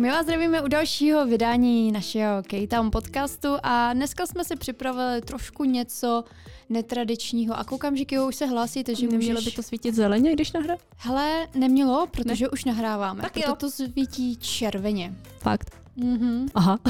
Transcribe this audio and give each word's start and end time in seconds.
My 0.00 0.10
vás 0.10 0.22
zdravíme 0.22 0.62
u 0.62 0.68
dalšího 0.68 1.26
vydání 1.26 1.92
našeho 1.92 2.42
K-Town 2.42 2.90
podcastu 2.90 3.48
a 3.62 3.92
dneska 3.92 4.26
jsme 4.26 4.44
si 4.44 4.56
připravili 4.56 5.20
trošku 5.20 5.64
něco 5.64 6.24
netradičního 6.68 7.58
a 7.58 7.64
koukám, 7.64 7.96
že 7.96 8.04
Kijo 8.04 8.28
už 8.28 8.36
se 8.36 8.46
hlásí, 8.46 8.84
takže 8.84 9.06
Nemělo 9.06 9.32
můžeš... 9.32 9.44
by 9.44 9.56
to 9.56 9.62
svítit 9.62 9.94
zeleně, 9.94 10.32
když 10.32 10.52
nahrá? 10.52 10.76
Hele, 10.96 11.48
nemělo, 11.54 12.06
protože 12.06 12.44
ne? 12.44 12.48
už 12.48 12.64
nahráváme. 12.64 13.22
Tak 13.22 13.32
proto 13.32 13.48
jo. 13.48 13.56
to 13.56 13.70
svítí 13.70 14.36
červeně. 14.36 15.14
Fakt. 15.38 15.76
Mhm. 15.96 16.48
Aha. 16.54 16.78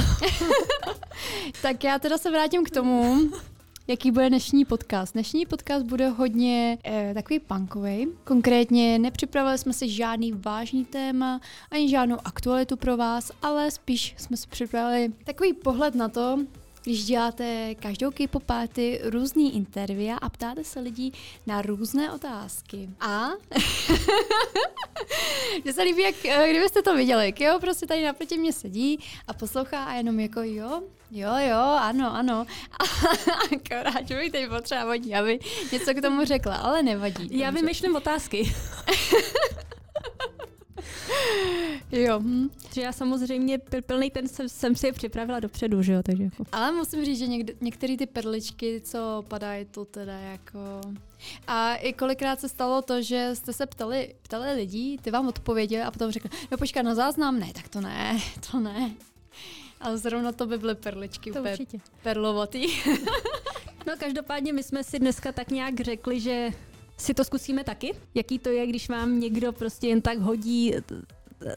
Tak 1.61 1.83
já 1.83 1.99
teda 1.99 2.17
se 2.17 2.31
vrátím 2.31 2.63
k 2.63 2.69
tomu, 2.69 3.19
jaký 3.87 4.11
bude 4.11 4.29
dnešní 4.29 4.65
podcast. 4.65 5.13
Dnešní 5.13 5.45
podcast 5.45 5.85
bude 5.85 6.07
hodně 6.07 6.77
eh, 6.83 7.13
takový 7.13 7.39
punkový. 7.39 8.07
Konkrétně 8.23 8.99
nepřipravili 8.99 9.57
jsme 9.57 9.73
si 9.73 9.89
žádný 9.89 10.31
vážný 10.31 10.85
téma, 10.85 11.41
ani 11.71 11.89
žádnou 11.89 12.17
aktualitu 12.23 12.77
pro 12.77 12.97
vás, 12.97 13.31
ale 13.41 13.71
spíš 13.71 14.15
jsme 14.17 14.37
si 14.37 14.47
připravili 14.47 15.13
takový 15.23 15.53
pohled 15.53 15.95
na 15.95 16.09
to, 16.09 16.39
když 16.83 17.05
děláte 17.05 17.75
každou 17.75 18.11
K-pop 18.11 18.43
party 18.43 19.01
různý 19.03 19.55
intervia 19.55 20.17
a 20.17 20.29
ptáte 20.29 20.63
se 20.63 20.79
lidí 20.79 21.13
na 21.47 21.61
různé 21.61 22.11
otázky. 22.11 22.89
A 22.99 23.27
mně 25.63 25.73
se 25.73 25.83
líbí, 25.83 26.01
jak 26.01 26.25
eh, 26.25 26.49
kdybyste 26.49 26.81
to 26.81 26.95
viděli. 26.95 27.33
Jo, 27.39 27.57
prostě 27.61 27.87
tady 27.87 28.03
naproti 28.03 28.37
mě 28.37 28.53
sedí 28.53 28.99
a 29.27 29.33
poslouchá 29.33 29.83
a 29.83 29.93
jenom 29.93 30.19
jako 30.19 30.41
jo, 30.43 30.81
jo, 31.11 31.29
jo, 31.49 31.57
ano, 31.59 32.15
ano. 32.15 32.45
Akorát, 33.55 34.07
že 34.07 34.15
bych 34.15 34.31
teď 34.31 34.49
potřeba 34.49 34.85
vodí, 34.85 35.15
aby 35.15 35.39
něco 35.71 35.93
k 35.93 36.01
tomu 36.01 36.25
řekla, 36.25 36.55
ale 36.55 36.83
nevadí. 36.83 37.39
Já 37.39 37.49
vymýšlím 37.49 37.95
otázky. 37.95 38.53
Jo, 41.91 42.19
hm. 42.19 42.49
Že 42.73 42.81
já 42.81 42.91
samozřejmě 42.91 43.59
plný 43.85 44.11
ten 44.11 44.27
jsem, 44.27 44.49
jsem 44.49 44.75
si 44.75 44.87
je 44.87 44.93
připravila 44.93 45.39
dopředu, 45.39 45.81
že 45.81 45.93
jo, 45.93 46.03
takže 46.03 46.23
jako. 46.23 46.43
Ale 46.51 46.71
musím 46.71 47.05
říct, 47.05 47.19
že 47.19 47.27
někde, 47.27 47.53
některé 47.61 47.97
ty 47.97 48.05
perličky, 48.05 48.81
co 48.81 49.23
padají, 49.27 49.65
to 49.65 49.85
teda 49.85 50.13
jako... 50.19 50.81
A 51.47 51.75
i 51.75 51.93
kolikrát 51.93 52.39
se 52.39 52.49
stalo 52.49 52.81
to, 52.81 53.01
že 53.01 53.29
jste 53.33 53.53
se 53.53 53.65
ptali, 53.65 54.15
ptali 54.21 54.53
lidí, 54.53 54.97
ty 54.97 55.11
vám 55.11 55.27
odpověděli 55.27 55.83
a 55.83 55.91
potom 55.91 56.11
řekli, 56.11 56.29
no 56.51 56.57
počkat 56.57 56.81
na 56.81 56.95
záznam, 56.95 57.39
ne, 57.39 57.53
tak 57.53 57.67
to 57.69 57.81
ne, 57.81 58.19
to 58.51 58.59
ne. 58.59 58.91
Ale 59.79 59.97
zrovna 59.97 60.31
to 60.31 60.45
by 60.45 60.57
byly 60.57 60.75
perličky 60.75 61.31
To 61.31 61.39
úplně 61.39 61.51
určitě. 61.53 61.77
perlovatý. 62.03 62.65
No 63.87 63.93
každopádně 63.99 64.53
my 64.53 64.63
jsme 64.63 64.83
si 64.83 64.99
dneska 64.99 65.31
tak 65.31 65.51
nějak 65.51 65.79
řekli, 65.79 66.19
že 66.19 66.49
si 66.97 67.13
to 67.13 67.23
zkusíme 67.23 67.63
taky. 67.63 67.95
Jaký 68.15 68.39
to 68.39 68.49
je, 68.49 68.67
když 68.67 68.89
vám 68.89 69.19
někdo 69.19 69.53
prostě 69.53 69.87
jen 69.87 70.01
tak 70.01 70.17
hodí 70.19 70.73
t- 70.85 70.95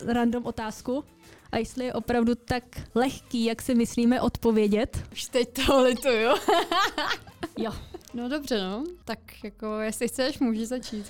random 0.06 0.46
otázku 0.46 1.04
a 1.52 1.58
jestli 1.58 1.84
je 1.84 1.92
opravdu 1.92 2.34
tak 2.34 2.62
lehký, 2.94 3.44
jak 3.44 3.62
si 3.62 3.74
myslíme 3.74 4.20
odpovědět. 4.20 5.02
Už 5.12 5.24
teď 5.24 5.48
to 5.66 5.82
lituju. 5.82 6.28
Jo. 7.58 7.72
No 8.14 8.28
dobře, 8.28 8.60
no. 8.60 8.84
Tak 9.04 9.44
jako, 9.44 9.80
jestli 9.80 10.08
chceš, 10.08 10.38
můžeš 10.38 10.68
začít. 10.68 11.06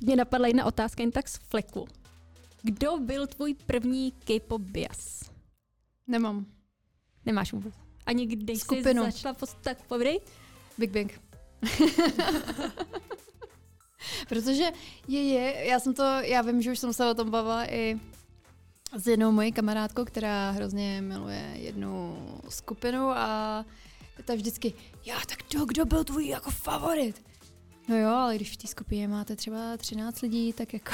Mě 0.00 0.16
napadla 0.16 0.46
jedna 0.46 0.64
otázka 0.64 1.02
jen 1.02 1.10
tak 1.12 1.28
z 1.28 1.36
fleku. 1.36 1.88
Kdo 2.62 2.98
byl 2.98 3.26
tvůj 3.26 3.54
první 3.66 4.12
K-pop 4.12 4.62
bias? 4.62 5.30
Nemám. 6.06 6.46
Nemáš 7.26 7.52
vůbec. 7.52 7.74
Ani 8.06 8.26
když 8.26 8.60
Skupinu. 8.60 9.04
jsi 9.04 9.10
začala 9.10 9.34
post- 9.34 9.58
tak 9.60 9.82
povědej? 9.82 10.20
Big 10.78 10.90
Bang. 10.90 11.20
Protože 14.28 14.70
je, 15.08 15.22
je, 15.22 15.64
já 15.64 15.80
jsem 15.80 15.94
to, 15.94 16.02
já 16.02 16.42
vím, 16.42 16.62
že 16.62 16.72
už 16.72 16.78
jsem 16.78 16.92
se 16.92 17.10
o 17.10 17.14
tom 17.14 17.30
bavila 17.30 17.72
i 17.72 18.00
s 18.96 19.06
jednou 19.06 19.32
mojí 19.32 19.52
kamarádkou, 19.52 20.04
která 20.04 20.50
hrozně 20.50 21.00
miluje 21.02 21.50
jednu 21.54 22.16
skupinu 22.48 23.10
a 23.10 23.64
ta 24.24 24.34
vždycky, 24.34 24.74
já 25.04 25.16
tak 25.28 25.38
kdo, 25.50 25.64
kdo 25.64 25.84
byl 25.84 26.04
tvůj 26.04 26.26
jako 26.26 26.50
favorit? 26.50 27.22
No 27.88 27.96
jo, 27.96 28.08
ale 28.08 28.36
když 28.36 28.52
v 28.52 28.56
té 28.56 28.66
skupině 28.66 29.08
máte 29.08 29.36
třeba 29.36 29.76
13 29.76 30.20
lidí, 30.20 30.52
tak 30.52 30.72
jako... 30.72 30.92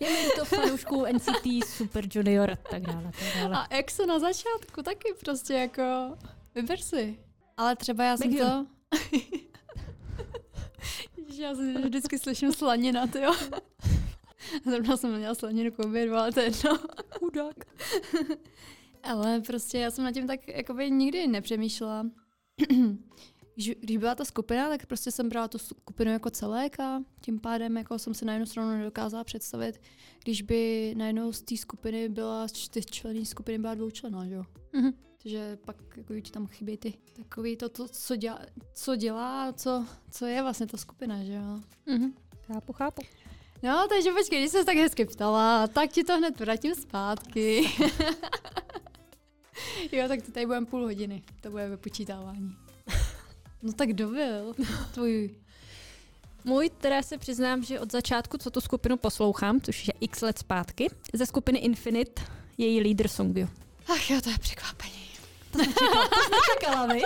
Je 0.00 0.10
mi 0.10 0.28
to 0.38 0.44
fanoušků 0.44 1.04
NCT, 1.12 1.66
Super 1.66 2.04
Junior 2.14 2.50
a 2.50 2.56
tak 2.70 2.82
dále. 2.82 3.02
Tak 3.02 3.42
dále. 3.42 3.56
A 3.56 3.66
EXO 3.76 4.06
na 4.06 4.18
začátku 4.18 4.82
taky 4.82 5.14
prostě 5.20 5.54
jako, 5.54 6.16
vyber 6.54 6.78
si. 6.78 7.18
Ale 7.56 7.76
třeba 7.76 8.04
já 8.04 8.16
jsem 8.16 8.36
to... 8.36 8.66
Já 11.36 11.54
si 11.54 11.72
vždycky 11.72 12.18
slyším 12.18 12.52
slanina, 12.52 13.06
ty 13.06 13.20
jo. 13.20 13.34
Zrovna 14.64 14.96
jsem 14.96 15.16
měla 15.16 15.34
slaninu 15.34 15.70
k 15.70 15.78
obědu, 15.78 16.14
ale 16.14 16.32
to 16.32 16.40
je 16.40 16.46
jedno. 16.46 16.78
Chudák. 17.18 17.56
Ale 19.02 19.40
prostě 19.40 19.78
já 19.78 19.90
jsem 19.90 20.04
nad 20.04 20.12
tím 20.12 20.26
tak 20.26 20.48
jakoby 20.48 20.90
nikdy 20.90 21.26
nepřemýšlela. 21.26 22.06
Když, 23.54 23.74
když 23.80 23.96
byla 23.96 24.14
ta 24.14 24.24
skupina, 24.24 24.68
tak 24.68 24.86
prostě 24.86 25.10
jsem 25.10 25.28
brala 25.28 25.48
tu 25.48 25.58
skupinu 25.58 26.10
jako 26.10 26.30
celek 26.30 26.80
a 26.80 27.02
tím 27.20 27.40
pádem 27.40 27.76
jako 27.76 27.98
jsem 27.98 28.14
se 28.14 28.24
na 28.24 28.32
jednu 28.32 28.46
stranu 28.46 28.70
nedokázala 28.78 29.24
představit, 29.24 29.80
když 30.24 30.42
by 30.42 30.94
najednou 30.96 31.32
z 31.32 31.42
té 31.42 31.56
skupiny 31.56 32.08
byla 32.08 32.48
z 32.48 32.52
čtyřčlenné 32.52 33.24
skupiny 33.24 33.58
byla 33.58 33.74
dvoučlená, 33.74 34.26
že 34.26 34.34
jo? 34.34 34.44
Mhm. 34.72 34.92
Takže 35.22 35.58
pak 35.64 35.76
jako 35.96 36.20
ti 36.20 36.30
tam 36.30 36.46
chybí 36.46 36.76
ty 36.76 36.94
takový 37.12 37.56
to, 37.56 37.68
to 37.68 37.88
co, 37.88 38.16
dělá, 38.16 38.40
co 38.74 38.96
dělá, 38.96 39.52
co, 39.52 39.86
co 40.10 40.26
je 40.26 40.42
vlastně 40.42 40.66
ta 40.66 40.76
skupina, 40.76 41.24
že 41.24 41.32
jo? 41.32 41.60
Mhm. 41.86 42.12
Chápu, 42.46 42.72
chápu. 42.72 43.02
No, 43.62 43.86
takže 43.88 44.10
počkej, 44.12 44.38
když 44.38 44.50
jsi 44.50 44.58
se 44.58 44.64
tak 44.64 44.76
hezky 44.76 45.04
ptala, 45.04 45.66
tak 45.66 45.90
ti 45.90 46.04
to 46.04 46.16
hned 46.16 46.40
vrátím 46.40 46.74
zpátky. 46.74 47.62
jo, 49.92 50.08
tak 50.08 50.22
to 50.22 50.32
tady 50.32 50.46
budeme 50.46 50.66
půl 50.66 50.82
hodiny, 50.82 51.22
to 51.40 51.50
bude 51.50 51.68
vypočítávání. 51.68 52.56
No 53.62 53.72
tak 53.72 53.88
kdo 53.88 54.08
byl 54.08 54.54
tvůj? 54.94 55.30
Můj, 56.44 56.70
teda 56.70 57.02
se 57.02 57.18
přiznám, 57.18 57.62
že 57.64 57.80
od 57.80 57.92
začátku, 57.92 58.38
co 58.38 58.50
tu 58.50 58.60
skupinu 58.60 58.96
poslouchám, 58.96 59.60
což 59.60 59.88
je 59.88 59.94
x 60.00 60.20
let 60.20 60.38
zpátky, 60.38 60.88
ze 61.12 61.26
skupiny 61.26 61.58
Infinite, 61.58 62.22
její 62.58 62.80
lídr 62.80 63.08
Songview. 63.08 63.48
Ach 63.92 64.10
jo, 64.10 64.20
to 64.20 64.30
je 64.30 64.38
překvapení. 64.38 65.02
Čekala, 66.52 66.86
viď? 66.86 67.02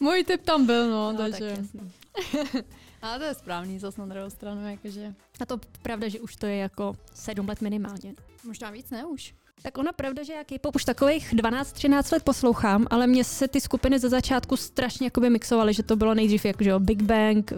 Můj 0.00 0.24
typ 0.24 0.42
tam 0.42 0.66
byl, 0.66 0.90
no, 0.90 1.12
No, 1.12 1.18
takže... 1.18 1.56
tak. 1.56 2.64
Ale 3.02 3.18
to 3.18 3.24
je 3.24 3.34
správný, 3.34 3.78
zase 3.78 4.00
na 4.00 4.06
druhou 4.06 4.30
stranu, 4.30 4.70
jakože... 4.70 5.14
A 5.40 5.46
to 5.46 5.58
pravda, 5.82 6.08
že 6.08 6.20
už 6.20 6.36
to 6.36 6.46
je 6.46 6.56
jako 6.56 6.96
sedm 7.14 7.48
let 7.48 7.60
minimálně. 7.60 8.14
Možná 8.44 8.70
víc, 8.70 8.90
ne 8.90 9.04
už? 9.04 9.34
Tak 9.62 9.78
ona 9.78 9.92
pravda, 9.92 10.22
že 10.22 10.32
já 10.32 10.44
K-pop 10.44 10.76
už 10.76 10.84
takových 10.84 11.34
12-13 11.34 12.12
let 12.12 12.22
poslouchám, 12.22 12.86
ale 12.90 13.06
mně 13.06 13.24
se 13.24 13.48
ty 13.48 13.60
skupiny 13.60 13.98
ze 13.98 14.08
začátku 14.08 14.56
strašně 14.56 15.06
jakoby 15.06 15.30
mixovaly, 15.30 15.74
že 15.74 15.82
to 15.82 15.96
bylo 15.96 16.14
nejdřív 16.14 16.44
jako, 16.44 16.64
že 16.64 16.70
jo, 16.70 16.78
Big 16.78 17.02
Bang, 17.02 17.52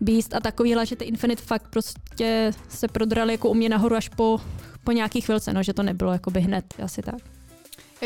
Beast 0.00 0.34
a 0.34 0.40
takovýhle, 0.40 0.86
že 0.86 0.96
ty 0.96 1.04
Infinite 1.04 1.42
fakt 1.42 1.68
prostě 1.70 2.52
se 2.68 2.88
prodraly 2.88 3.32
jako 3.32 3.48
u 3.48 3.54
mě 3.54 3.68
nahoru 3.68 3.96
až 3.96 4.08
po, 4.08 4.40
po 4.84 4.92
nějaký 4.92 5.20
chvilce, 5.20 5.52
no, 5.52 5.62
že 5.62 5.74
to 5.74 5.82
nebylo 5.82 6.12
jakoby 6.12 6.40
hned, 6.40 6.64
asi 6.82 7.02
tak. 7.02 7.20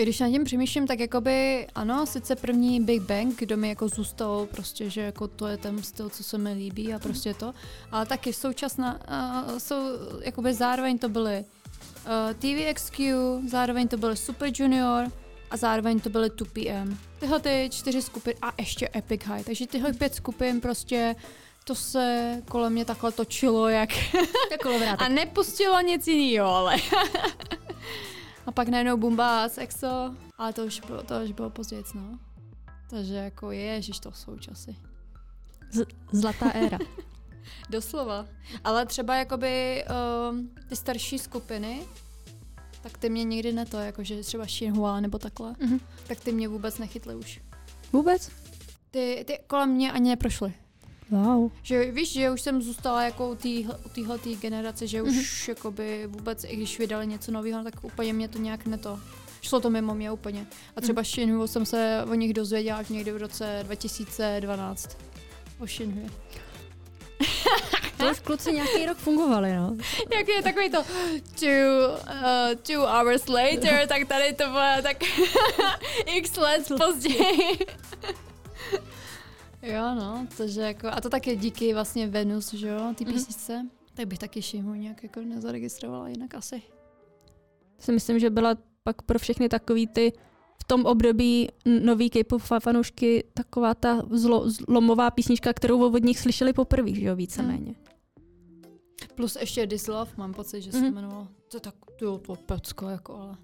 Když 0.03 0.21
nad 0.21 0.31
tím 0.31 0.45
přemýšlím, 0.45 0.87
tak 0.87 1.01
jakoby 1.01 1.67
ano, 1.75 2.07
sice 2.07 2.37
první 2.37 2.81
Big 2.81 3.03
Bang, 3.03 3.39
kdo 3.39 3.57
mi 3.57 3.69
jako 3.69 3.89
zůstal 3.89 4.47
prostě, 4.47 4.91
že 4.91 5.01
jako 5.01 5.29
to 5.29 5.47
je 5.47 5.57
ten 5.57 5.83
styl, 5.83 6.09
co 6.09 6.25
se 6.25 6.39
mi 6.39 6.53
líbí 6.53 6.95
a 6.95 6.99
prostě 6.99 7.35
to, 7.35 7.55
ale 7.93 8.07
taky 8.07 8.33
současná, 8.33 8.95
uh, 8.95 9.59
jsou, 9.59 9.77
jakoby 10.21 10.55
zároveň 10.55 10.99
to 10.99 11.09
byly 11.09 11.45
TVXQ, 12.39 13.15
zároveň 13.49 13.89
to 13.89 13.97
byly 13.97 14.17
Super 14.17 14.51
Junior 14.55 15.07
a 15.51 15.57
zároveň 15.57 16.01
to 16.01 16.11
byly 16.11 16.29
2PM. 16.29 16.97
Tyhle 17.21 17.41
ty 17.41 17.69
čtyři 17.73 18.03
skupiny 18.03 18.37
a 18.43 18.53
ještě 18.59 18.89
Epic 18.97 19.23
High, 19.25 19.45
takže 19.45 19.67
tyhle 19.67 19.93
pět 19.93 20.15
skupin 20.15 20.61
prostě 20.61 21.17
to 21.65 21.75
se 21.75 22.37
kolem 22.49 22.73
mě 22.73 22.85
takhle 22.85 23.13
točilo, 23.13 23.69
jak 23.69 23.91
a 24.99 25.09
nepustilo 25.09 25.81
nic 25.81 26.09
jiného, 26.09 26.49
ale. 26.49 26.77
a 28.47 28.53
pak 28.53 28.69
najednou 28.69 28.97
Bumbás, 28.97 29.59
EXO, 29.59 30.15
ale 30.39 30.53
to 30.53 30.65
už 30.65 30.81
bylo, 30.81 31.03
to 31.03 31.15
už 31.25 31.33
bylo 31.33 31.51
později, 31.51 31.85
no. 31.95 32.19
Takže 32.91 33.15
jako 33.15 33.51
ježiš, 33.51 33.99
to 33.99 34.13
jsou 34.13 34.39
časy. 34.39 34.77
Z- 35.73 35.87
zlatá 36.13 36.51
éra. 36.51 36.79
Doslova. 37.71 38.27
Ale 38.65 38.87
třeba 38.87 39.17
jakoby 39.17 39.85
um, 40.31 40.51
ty 40.69 40.77
starší 40.77 41.19
skupiny, 41.19 41.83
tak 42.83 42.99
ty 42.99 43.11
mě 43.11 43.25
nikdy 43.25 43.53
ne 43.53 43.67
to, 43.67 43.77
jakože 43.79 44.23
třeba 44.23 44.45
Shinhua 44.47 45.01
nebo 45.01 45.19
takhle, 45.19 45.55
Mhm. 45.61 45.81
tak 46.07 46.21
ty 46.21 46.33
mě 46.33 46.49
vůbec 46.49 46.79
nechytly 46.79 47.15
už. 47.15 47.41
Vůbec? 47.93 48.31
Ty, 48.91 49.25
ty 49.27 49.39
kolem 49.47 49.71
mě 49.71 49.93
ani 49.93 50.09
neprošly. 50.11 50.55
Wow. 51.11 51.51
Že 51.63 51.91
víš, 51.91 52.13
že 52.13 52.31
už 52.31 52.41
jsem 52.41 52.63
zůstala 52.63 53.03
jako 53.05 53.31
u 53.31 53.35
téhle 53.95 54.19
tý 54.19 54.37
generace, 54.37 54.87
že 54.87 55.03
už 55.03 55.49
jakoby 55.49 56.07
vůbec, 56.07 56.45
i 56.45 56.57
když 56.57 56.79
vydali 56.79 57.07
něco 57.07 57.33
nového, 57.33 57.65
tak 57.65 57.85
úplně 57.85 58.13
mě 58.13 58.29
to 58.29 58.39
nějak 58.39 58.67
neto. 58.67 59.01
Šlo 59.43 59.61
to 59.61 59.71
mimo 59.71 59.95
mě 59.95 60.13
úplně. 60.13 60.47
A 60.77 60.81
třeba 60.81 61.01
mm. 61.01 61.05
Shinhu 61.05 61.47
jsem 61.47 61.67
se 61.67 62.05
o 62.11 62.15
nich 62.15 62.35
dozvěděla 62.35 62.79
až 62.79 62.89
někdy 62.89 63.13
v 63.13 63.17
roce 63.17 63.61
2012. 63.63 64.99
O 65.61 65.67
Shinhu. 65.67 66.07
to 67.97 68.11
už 68.11 68.21
kluci 68.21 68.53
nějaký 68.53 68.87
rok 68.87 68.99
fungovali, 68.99 69.57
no. 69.57 69.77
Jak 70.17 70.29
je 70.29 70.43
takový 70.43 70.71
to 70.71 70.83
two, 71.41 71.89
uh, 71.89 72.55
two 72.63 72.87
hours 72.87 73.29
later, 73.29 73.87
tak 73.89 74.09
tady 74.09 74.33
to 74.33 74.45
bylo 74.47 74.83
tak 74.83 74.97
x 76.07 76.37
let 76.37 76.69
později. 76.87 77.59
jo, 79.63 79.95
no, 79.95 80.27
takže 80.37 80.61
jako, 80.61 80.89
a 80.89 81.01
to 81.01 81.11
taky 81.11 81.37
díky 81.37 81.75
vlastně 81.75 82.07
Venus, 82.07 82.55
že 82.55 82.69
jo, 82.69 82.93
ty 82.95 83.05
Mhm. 83.05 83.13
písničce. 83.15 83.67
Tak 83.95 84.07
bych 84.07 84.19
taky 84.19 84.43
Shimu 84.43 84.75
nějak 84.75 85.03
jako 85.03 85.21
nezaregistrovala 85.21 86.09
jinak 86.09 86.35
asi. 86.35 86.63
Si 87.79 87.93
myslím, 87.93 88.19
že 88.19 88.31
byla 88.31 88.57
pak 88.83 89.03
pro 89.03 89.19
všechny 89.19 89.49
takový 89.49 89.87
ty 89.87 90.13
v 90.65 90.67
tom 90.67 90.87
období 90.87 91.49
nový 91.85 92.11
K-pop 92.11 92.43
fa- 92.43 92.61
fanoušky 92.61 93.25
taková 93.35 93.75
ta 93.75 94.03
zlo, 94.11 94.51
zlomová 94.51 95.11
písnička, 95.11 95.53
kterou 95.53 95.93
od 95.95 96.03
nich 96.05 96.19
slyšeli 96.19 96.53
poprvé, 96.53 96.95
že 96.95 97.05
jo, 97.07 97.17
víceméně. 97.17 97.75
Plus 99.15 99.37
ještě 99.41 99.67
This 99.67 99.87
Love, 99.89 100.11
mám 100.17 100.35
pocit, 100.35 100.61
že 100.63 100.73
se 100.73 100.79
Mhm. 100.79 100.87
jmenovalo. 100.87 101.29
To 101.51 101.57
je 101.57 101.61
tak, 101.61 101.75
jo, 102.03 102.19
to 102.27 102.35
pecko, 102.37 102.89
jako, 102.89 103.15
ale 103.17 103.37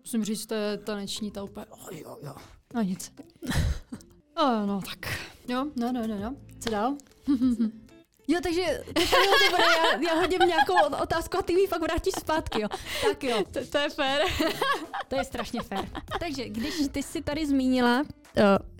musím 0.00 0.24
říct, 0.24 0.46
to 0.46 0.54
je 0.54 0.78
taneční, 0.78 1.30
ta 1.30 1.42
úplně, 1.42 1.66
oh, 1.66 1.98
jo, 1.98 2.16
jo. 2.22 2.34
No 2.74 2.82
nic. 2.82 3.12
oh, 4.36 4.66
no, 4.66 4.80
tak. 4.88 5.18
Jo, 5.48 5.66
no, 5.76 5.92
no, 5.92 6.06
no, 6.06 6.18
no. 6.20 6.36
Co 6.60 6.70
dál? 6.70 6.96
Jo, 8.32 8.38
takže 8.42 8.62
to 8.94 9.00
jo, 9.16 9.32
dobré, 9.50 9.64
já, 9.64 10.12
já 10.12 10.20
hodím 10.20 10.38
nějakou 10.38 10.96
otázku 11.02 11.38
a 11.38 11.42
ty 11.42 11.54
mi 11.54 11.66
fakt 11.66 11.80
vrátíš 11.82 12.12
zpátky, 12.20 12.60
jo. 12.60 12.68
Tak 13.08 13.24
jo, 13.24 13.44
to, 13.52 13.60
to 13.66 13.78
je 13.78 13.90
fér. 13.90 14.22
to 15.08 15.16
je 15.16 15.24
strašně 15.24 15.60
fér. 15.62 15.88
Takže 16.20 16.48
když 16.48 16.74
ty 16.92 17.02
jsi 17.02 17.22
tady 17.22 17.46
zmínila, 17.46 18.00
uh, 18.00 18.06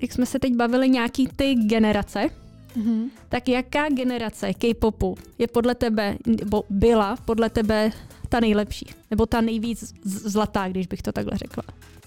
jak 0.01 0.13
jsme 0.13 0.27
se 0.27 0.39
teď 0.39 0.55
bavili, 0.55 0.89
nějaký 0.91 1.29
ty 1.37 1.55
generace, 1.55 2.29
Mhm. 2.77 3.11
tak 3.29 3.49
jaká 3.49 3.89
generace 3.89 4.55
K-popu 4.55 5.17
je 5.39 5.47
podle 5.49 5.75
tebe, 5.75 6.17
nebo 6.27 6.65
byla 6.71 7.17
podle 7.25 7.51
tebe 7.51 7.91
ta 8.29 8.41
nejlepší? 8.41 8.87
Nebo 9.11 9.27
ta 9.27 9.41
nejvíc 9.41 9.95
zlatá, 10.05 10.69
když 10.69 10.87
bych 10.87 11.03
to 11.03 11.13
takhle 11.13 11.39
řekla? 11.39 11.63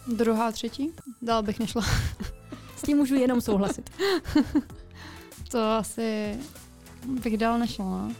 Druhá, 0.08 0.52
třetí? 0.52 0.92
Dál 1.22 1.44
bych 1.44 1.60
nešla. 1.60 1.82
S 2.78 2.82
tím 2.82 2.98
můžu 2.98 3.16
jenom 3.16 3.42
souhlasit. 3.42 3.90
To 5.52 5.60
asi 5.72 6.36
bych 7.08 7.38
dál 7.38 7.60
nešla, 7.60 7.86
no. 7.86 8.12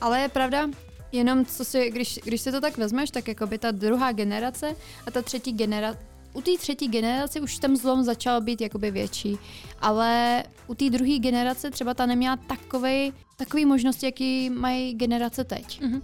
Ale 0.00 0.20
je 0.20 0.28
pravda, 0.28 0.68
jenom 1.12 1.44
co 1.44 1.64
si, 1.64 1.90
když, 1.90 2.20
když 2.24 2.40
si 2.40 2.52
to 2.52 2.60
tak 2.60 2.76
vezmeš, 2.76 3.10
tak 3.10 3.28
jako 3.28 3.46
by 3.46 3.58
ta 3.58 3.70
druhá 3.70 4.12
generace 4.12 4.76
a 5.06 5.10
ta 5.10 5.22
třetí 5.22 5.52
generace, 5.52 5.98
u 6.34 6.40
té 6.40 6.50
třetí 6.58 6.88
generace 6.88 7.40
už 7.40 7.58
ten 7.58 7.76
zlom 7.76 8.04
začal 8.04 8.40
být 8.40 8.60
jakoby 8.60 8.90
větší, 8.90 9.38
ale 9.80 10.42
u 10.66 10.74
té 10.74 10.90
druhé 10.90 11.18
generace 11.18 11.70
třeba 11.70 11.94
ta 11.94 12.06
neměla 12.06 12.36
takovej, 12.36 13.12
takový 13.36 13.64
možnosti, 13.64 14.06
jaký 14.06 14.50
mají 14.50 14.94
generace 14.94 15.44
teď. 15.44 15.80
Mhm. 15.80 16.02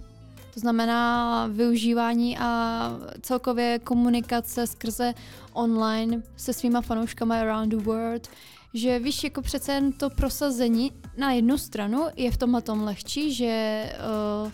To 0.53 0.59
znamená 0.59 1.47
využívání 1.47 2.37
a 2.37 2.91
celkově 3.21 3.79
komunikace 3.79 4.67
skrze 4.67 5.13
online 5.53 6.21
se 6.37 6.53
svýma 6.53 6.81
fanouškama 6.81 7.39
around 7.39 7.69
the 7.69 7.77
world, 7.77 8.27
že 8.73 8.99
víš, 8.99 9.23
jako 9.23 9.41
přece 9.41 9.73
jen 9.73 9.91
to 9.91 10.09
prosazení 10.09 10.91
na 11.17 11.31
jednu 11.31 11.57
stranu 11.57 12.05
je 12.15 12.31
v 12.31 12.37
tomhle 12.37 12.61
tom 12.61 12.83
lehčí, 12.83 13.33
že 13.33 13.83
uh, 14.45 14.51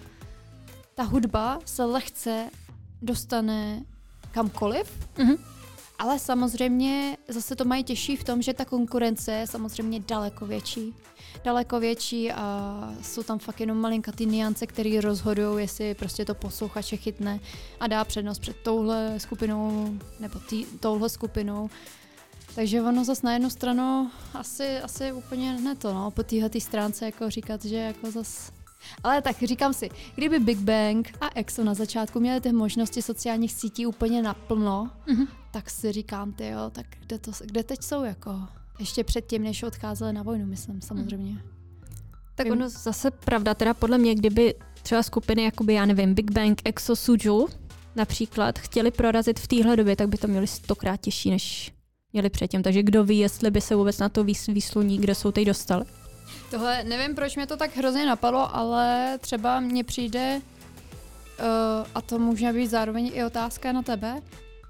ta 0.96 1.04
hudba 1.04 1.60
se 1.66 1.84
lehce 1.86 2.50
dostane 3.02 3.84
kamkoliv, 4.32 5.08
Mhm. 5.18 5.36
ale 6.00 6.20
samozřejmě 6.20 7.18
zase 7.28 7.56
to 7.56 7.66
mají 7.66 7.84
těžší 7.84 8.16
v 8.16 8.24
tom, 8.24 8.42
že 8.42 8.54
ta 8.54 8.66
konkurence 8.66 9.32
je 9.32 9.48
samozřejmě 9.48 10.00
daleko 10.00 10.46
větší. 10.46 10.94
Daleko 11.44 11.80
větší 11.80 12.32
a 12.32 12.94
jsou 13.02 13.24
tam 13.24 13.40
fakt 13.40 13.60
jenom 13.60 13.78
malinkatý 13.78 14.26
niance, 14.26 14.68
které 14.68 15.02
rozhodují, 15.02 15.60
jestli 15.64 15.96
prostě 15.96 16.26
to 16.26 16.36
posluchače 16.36 16.98
chytne 16.98 17.40
a 17.80 17.88
dá 17.88 18.04
přednost 18.04 18.40
před 18.40 18.58
touhle 18.64 19.14
skupinou 19.20 19.94
nebo 20.20 20.40
tý, 20.40 20.66
touhle 20.80 21.10
skupinou. 21.10 21.70
Takže 22.58 22.82
ono 22.82 23.04
zase 23.06 23.22
na 23.28 23.34
jednu 23.34 23.50
stranu 23.50 24.12
asi, 24.34 24.78
asi 24.78 25.12
úplně 25.12 25.54
ne 25.62 25.76
to, 25.76 25.94
no, 25.94 26.12
po 26.12 26.24
téhle 26.24 26.50
stránce 26.60 27.06
jako 27.06 27.30
říkat, 27.30 27.66
že 27.66 27.76
jako 27.76 28.12
zas... 28.12 28.52
Ale 29.04 29.22
tak 29.22 29.44
říkám 29.44 29.74
si, 29.74 29.90
kdyby 30.16 30.40
Big 30.40 30.58
Bang 30.58 31.18
a 31.22 31.30
EXO 31.36 31.64
na 31.64 31.74
začátku 31.74 32.20
měli 32.20 32.42
ty 32.42 32.52
možnosti 32.54 33.02
sociálních 33.02 33.54
sítí 33.54 33.86
úplně 33.86 34.22
naplno, 34.22 34.92
Mhm. 35.08 35.28
tak 35.52 35.70
si 35.70 35.92
říkám, 35.92 36.34
ty 36.34 36.48
jo, 36.48 36.70
tak 36.72 36.86
kde, 37.06 37.20
to, 37.20 37.32
kde 37.46 37.64
teď 37.64 37.84
jsou 37.84 38.04
jako? 38.04 38.40
Ještě 38.80 39.04
předtím, 39.04 39.44
než 39.44 39.64
odcházeli 39.64 40.14
na 40.14 40.24
vojnu, 40.24 40.46
myslím, 40.46 40.82
samozřejmě. 40.82 41.42
Tak 42.36 42.44
Vím. 42.46 42.54
ono 42.54 42.70
zase 42.70 43.12
pravda, 43.12 43.54
teda 43.54 43.74
podle 43.74 43.98
mě, 43.98 44.16
kdyby 44.16 44.56
třeba 44.84 45.04
skupiny, 45.04 45.44
jakoby, 45.44 45.74
já 45.74 45.86
nevím, 45.86 46.14
Big 46.14 46.32
Bang, 46.32 46.62
EXO, 46.66 46.96
Suju 46.96 47.48
například, 47.96 48.60
chtěli 48.60 48.92
prorazit 48.92 49.40
v 49.40 49.48
téhle 49.48 49.76
době, 49.76 49.96
tak 49.96 50.08
by 50.10 50.18
to 50.18 50.28
měli 50.28 50.48
stokrát 50.48 50.98
těžší, 51.02 51.30
než 51.30 51.77
měli 52.14 52.30
předtím. 52.30 52.64
Takže 52.64 52.84
kdo 52.84 53.04
ví, 53.04 53.18
jestli 53.18 53.52
by 53.52 53.62
se 53.62 53.76
vůbec 53.76 53.98
na 53.98 54.10
to 54.10 54.24
výs- 54.24 54.54
výsluní, 54.54 54.98
kde 54.98 55.16
jsou 55.16 55.32
teď 55.32 55.48
dostali. 55.48 55.86
Tohle, 56.52 56.84
nevím, 56.84 57.16
proč 57.16 57.36
mě 57.36 57.48
to 57.48 57.58
tak 57.58 57.78
hrozně 57.78 58.06
napadlo, 58.06 58.56
ale 58.56 59.18
třeba 59.22 59.60
mně 59.60 59.84
přijde, 59.84 60.42
uh, 61.40 61.46
a 61.96 62.02
to 62.02 62.20
může 62.20 62.54
být 62.54 62.68
zároveň 62.68 63.12
i 63.14 63.24
otázka 63.24 63.72
na 63.72 63.82
tebe, 63.82 64.22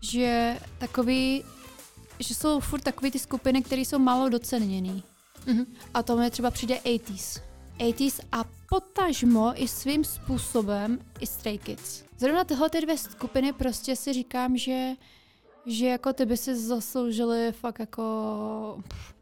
že 0.01 0.57
takový, 0.77 1.43
že 2.19 2.35
jsou 2.35 2.59
furt 2.59 2.81
takový 2.81 3.11
ty 3.11 3.19
skupiny, 3.19 3.61
které 3.61 3.81
jsou 3.81 3.99
málo 3.99 4.29
doceněný. 4.29 5.03
Mhm. 5.45 5.65
A 5.93 6.03
to 6.03 6.17
mi 6.17 6.31
třeba 6.31 6.51
přijde 6.51 6.75
80s. 6.75 7.41
80s 7.79 8.19
a 8.31 8.43
potažmo 8.69 9.53
i 9.55 9.67
svým 9.67 10.03
způsobem 10.03 10.99
i 11.19 11.27
Stray 11.27 11.57
Kids. 11.57 12.03
Zrovna 12.17 12.43
tyhle 12.43 12.69
ty 12.69 12.81
dvě 12.81 12.97
skupiny 12.97 13.53
prostě 13.53 13.95
si 13.95 14.13
říkám, 14.13 14.57
že 14.57 14.91
že 15.67 15.85
jako 15.85 16.13
ty 16.13 16.25
by 16.25 16.37
si 16.37 16.55
zasloužili 16.55 17.51
fakt 17.51 17.79
jako 17.79 18.03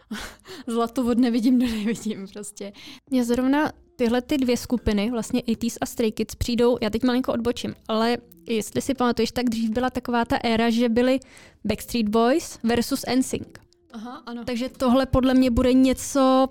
zlato 0.67 1.05
od 1.05 1.17
nevidím 1.17 1.59
do 1.59 1.65
nevidím 1.65 2.27
prostě. 2.33 2.73
Mě 3.09 3.25
zrovna 3.25 3.71
tyhle 3.95 4.21
ty 4.21 4.37
dvě 4.37 4.57
skupiny, 4.57 5.11
vlastně 5.11 5.41
80s 5.41 5.77
a 5.81 5.85
Stray 5.85 6.11
Kids, 6.11 6.35
přijdou, 6.35 6.77
já 6.81 6.89
teď 6.89 7.03
malinko 7.03 7.33
odbočím, 7.33 7.75
ale 7.87 8.17
jestli 8.47 8.81
si 8.81 8.93
pamatuješ, 8.93 9.31
tak 9.31 9.49
dřív 9.49 9.69
byla 9.69 9.89
taková 9.89 10.25
ta 10.25 10.37
éra, 10.43 10.69
že 10.69 10.89
byly 10.89 11.19
Backstreet 11.65 12.09
Boys 12.09 12.59
versus 12.63 13.05
NSYNC. 13.17 13.47
Aha, 13.93 14.23
ano. 14.25 14.45
Takže 14.45 14.69
tohle 14.69 15.05
podle 15.05 15.33
mě 15.33 15.51
bude 15.51 15.73
něco 15.73 16.47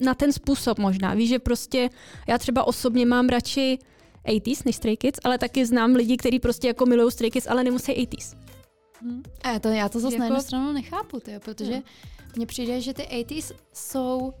na 0.00 0.14
ten 0.14 0.32
způsob 0.32 0.78
možná. 0.78 1.14
Víš, 1.14 1.28
že 1.28 1.38
prostě 1.38 1.90
já 2.28 2.38
třeba 2.38 2.64
osobně 2.64 3.06
mám 3.06 3.28
radši 3.28 3.78
80s 4.26 4.62
než 4.66 4.76
Stray 4.76 4.96
Kids, 4.96 5.20
ale 5.24 5.38
taky 5.38 5.66
znám 5.66 5.94
lidi, 5.94 6.16
kteří 6.16 6.38
prostě 6.40 6.66
jako 6.66 6.86
milují 6.86 7.10
Stray 7.10 7.30
Kids, 7.30 7.46
ale 7.46 7.64
nemusí 7.64 7.92
80s. 7.92 8.41
Hm. 9.04 9.22
A 9.42 9.48
já 9.52 9.58
to, 9.58 9.68
já 9.68 9.88
to 9.88 10.00
zase 10.00 10.14
Jako- 10.14 10.20
na 10.20 10.24
jednu 10.26 10.40
stranu 10.40 10.72
nechápu, 10.72 11.20
tyjo, 11.20 11.40
protože 11.40 11.72
Jo. 11.72 11.82
mně 12.36 12.46
přijde, 12.46 12.80
že 12.80 12.94
ty 12.94 13.02
80s 13.02 13.52
jsou 13.72 14.32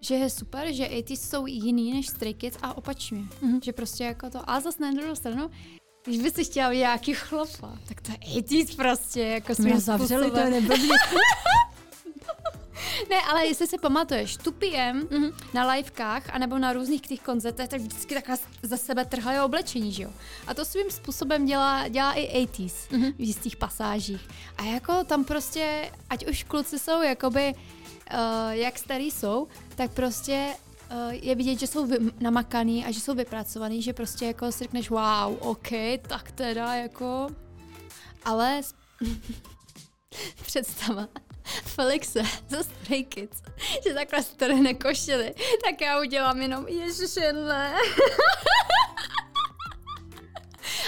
že 0.00 0.14
je 0.14 0.30
super, 0.30 0.72
že 0.72 0.88
80s 0.88 1.16
jsou 1.16 1.46
jiný 1.46 1.92
než 1.94 2.06
Stray 2.08 2.34
Kids 2.34 2.58
a 2.62 2.76
opačně. 2.76 3.18
Mhm. 3.42 3.60
Že 3.64 3.72
prostě 3.72 4.04
jako 4.04 4.30
to, 4.30 4.50
a 4.50 4.60
zase 4.60 4.82
na 4.82 4.90
druhou 4.90 5.14
stranu, 5.14 5.50
když 6.04 6.18
by 6.18 6.30
si 6.30 6.44
chtěla 6.44 6.72
nějaký 6.72 7.14
chlapa, 7.14 7.78
tak 7.88 8.00
to 8.00 8.12
je 8.12 8.18
80s 8.42 8.76
prostě, 8.76 9.20
jako 9.22 9.52
Mě 9.58 9.80
zavřeli, 9.80 10.30
to 10.30 10.38
je. 10.38 10.62
Ne, 13.10 13.16
ale 13.30 13.46
jestli 13.46 13.66
si 13.66 13.78
pamatuješ, 13.78 14.36
tu 14.36 14.52
PM 14.52 14.98
Mhm. 15.10 15.30
na 15.54 15.66
livekách 15.72 16.30
anebo 16.34 16.58
na 16.58 16.72
různých 16.72 17.00
těch 17.00 17.20
koncertech, 17.20 17.68
tak 17.68 17.80
vždycky 17.80 18.14
takhle 18.14 18.36
za 18.62 18.76
sebe 18.76 19.04
trhají 19.04 19.40
oblečení, 19.40 19.92
že 19.92 20.02
jo? 20.02 20.10
A 20.46 20.54
to 20.54 20.64
svým 20.64 20.90
způsobem 20.90 21.46
dělá, 21.46 21.88
dělá 21.88 22.12
i 22.12 22.44
80s 22.46 22.88
Mhm. 22.90 23.12
v 23.12 23.20
jistých 23.20 23.56
pasážích. 23.56 24.28
A 24.58 24.62
jako 24.64 25.04
tam 25.04 25.24
prostě, 25.24 25.90
ať 26.10 26.26
už 26.26 26.42
kluci 26.44 26.78
jsou 26.78 27.02
jakoby, 27.02 27.54
uh, 27.54 28.50
jak 28.50 28.78
starý 28.78 29.10
jsou, 29.10 29.48
tak 29.74 29.90
prostě 29.92 30.46
uh, 30.92 31.10
je 31.12 31.34
vidět, 31.34 31.58
že 31.60 31.66
jsou 31.66 31.86
vy, 31.86 31.96
namakaný 32.20 32.84
a 32.84 32.90
že 32.90 33.00
jsou 33.00 33.14
vypracovaný, 33.14 33.82
že 33.82 33.92
prostě 33.92 34.26
jako 34.26 34.52
si 34.52 34.64
řekneš 34.64 34.90
wow, 34.90 35.36
ok, 35.40 35.68
tak 36.08 36.30
teda 36.32 36.74
jako... 36.74 37.28
Ale 38.24 38.60
představa 40.46 41.08
Felixe 41.64 42.22
ze 42.48 42.64
Stray 42.64 43.04
Kids, 43.04 43.42
že 43.88 43.94
takhle 43.94 44.22
strhne 44.22 44.74
košily, 44.74 45.34
tak 45.64 45.80
já 45.80 46.00
udělám 46.00 46.42
jenom 46.42 46.68
ježiše, 46.68 47.32
ne. 47.32 47.74